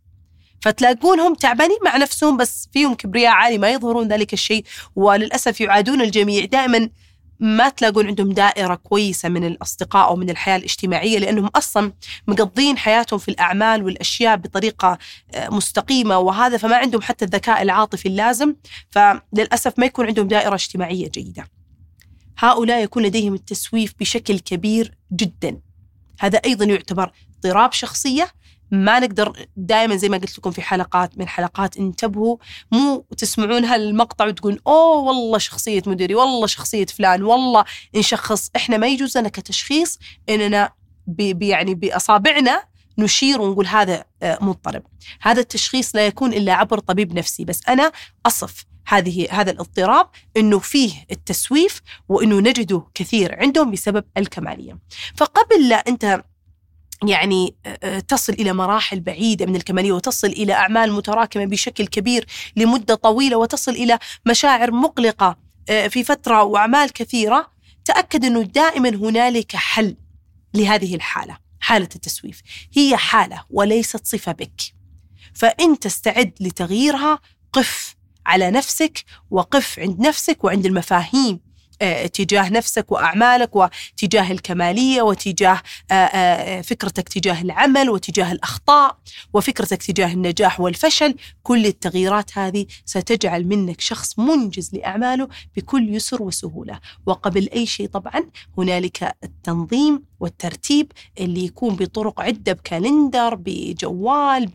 [0.61, 4.63] فتلاقونهم تعبانين مع نفسهم بس فيهم كبرياء عالي ما يظهرون ذلك الشيء.
[4.95, 6.45] وللأسف يعادون الجميع.
[6.45, 6.89] دائما
[7.39, 11.93] ما تلاقون عندهم دائرة كويسة من الأصدقاء أو من الحياة الاجتماعية لأنهم أصلا
[12.27, 14.97] مقضين حياتهم في الأعمال والأشياء بطريقة
[15.33, 18.55] آه، مستقيمة وهذا فما عندهم حتى الذكاء العاطفي اللازم.
[18.89, 21.47] فللأسف ما يكون عندهم دائرة اجتماعية جيدة.
[22.37, 25.59] هؤلاء يكون لديهم التسويف بشكل كبير جدا.
[26.19, 28.31] هذا أيضا يعتبر اضطراب شخصية
[28.71, 32.37] ما نقدر دائما زي ما قلت لكم في حلقات من حلقات انتبهوا
[32.71, 37.65] مو تسمعون هالمقطع وتقول أوه والله شخصية مديري والله شخصية فلان والله
[37.95, 38.51] نشخص.
[38.55, 39.99] إحنا ما يجوز لنا كتشخيص
[40.29, 40.71] إننا
[41.07, 42.63] بي يعني بأصابعنا
[42.97, 44.83] نشير ونقول هذا آه، مضطرب.
[45.21, 47.91] هذا التشخيص لا يكون إلا عبر طبيب نفسي بس أنا
[48.25, 54.77] أصف هذه هذا الاضطراب إنه فيه التسويف وإنه نجده كثير عندهم بسبب الكمالية.
[55.15, 56.23] فقبل لا أنت
[57.07, 57.55] يعني
[58.07, 62.25] تصل إلى مراحل بعيدة من الكمالية وتصل إلى أعمال متراكمة بشكل كبير
[62.55, 65.37] لمدة طويلة وتصل إلى مشاعر مقلقة
[65.67, 67.51] في فترة وأعمال كثيرة
[67.85, 69.95] تأكد إنه دائما هنالك حل
[70.53, 72.41] لهذه الحالة حالة التسويف.
[72.73, 74.61] هي حالة وليست صفة بك.
[75.33, 77.19] فانت استعد لتغييرها
[77.53, 77.95] قف
[78.25, 81.48] على نفسك وقف عند نفسك وعند المفاهيم آه،
[82.13, 85.61] تجاه نفسك وأعمالك وتجاه الكمالية وتجاه
[85.91, 88.97] آه، آه، فكرتك تجاه العمل وتجاه الأخطاء
[89.33, 91.15] وفكرتك تجاه النجاح والفشل.
[91.43, 95.27] كل التغييرات هذه ستجعل منك شخص منجز لأعماله
[95.57, 96.79] بكل يسر وسهولة.
[97.05, 98.23] وقبل أي شيء طبعا
[98.57, 104.51] هنالك التنظيم والترتيب اللي يكون بطرق عدة بكالندر بجوال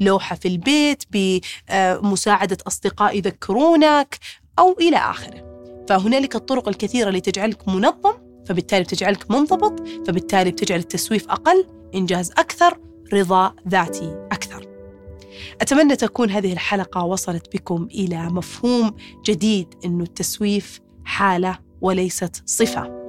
[0.00, 4.18] بلوحة في البيت بمساعده أصدقاء يذكرونك
[4.58, 5.61] أو إلى آخره.
[5.88, 8.12] فهنالك الطرق الكثيرة لتجعلك منظم
[8.46, 12.78] فبالتالي بتجعلك منضبط فبالتالي بتجعل التسويف أقل إنجاز أكثر
[13.12, 14.68] رضا ذاتي أكثر.
[15.60, 23.02] أتمنى تكون هذه الحلقة وصلت بكم إلى مفهوم جديد أنه التسويف حالة وليست صفة.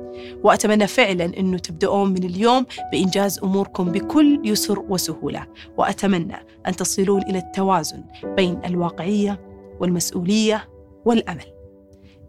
[0.43, 5.47] وأتمنى فعلا أنه تبدأون من اليوم بإنجاز أموركم بكل يسر وسهولة.
[5.77, 6.35] وأتمنى
[6.67, 9.41] أن تصلون إلى التوازن بين الواقعية
[9.79, 10.69] والمسؤولية
[11.05, 11.52] والأمل.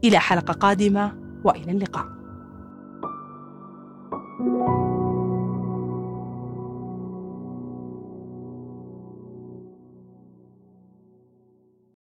[0.05, 1.13] إلى حلقة قادمة
[1.45, 2.07] وإلى اللقاء.
[4.37, 4.94] thank you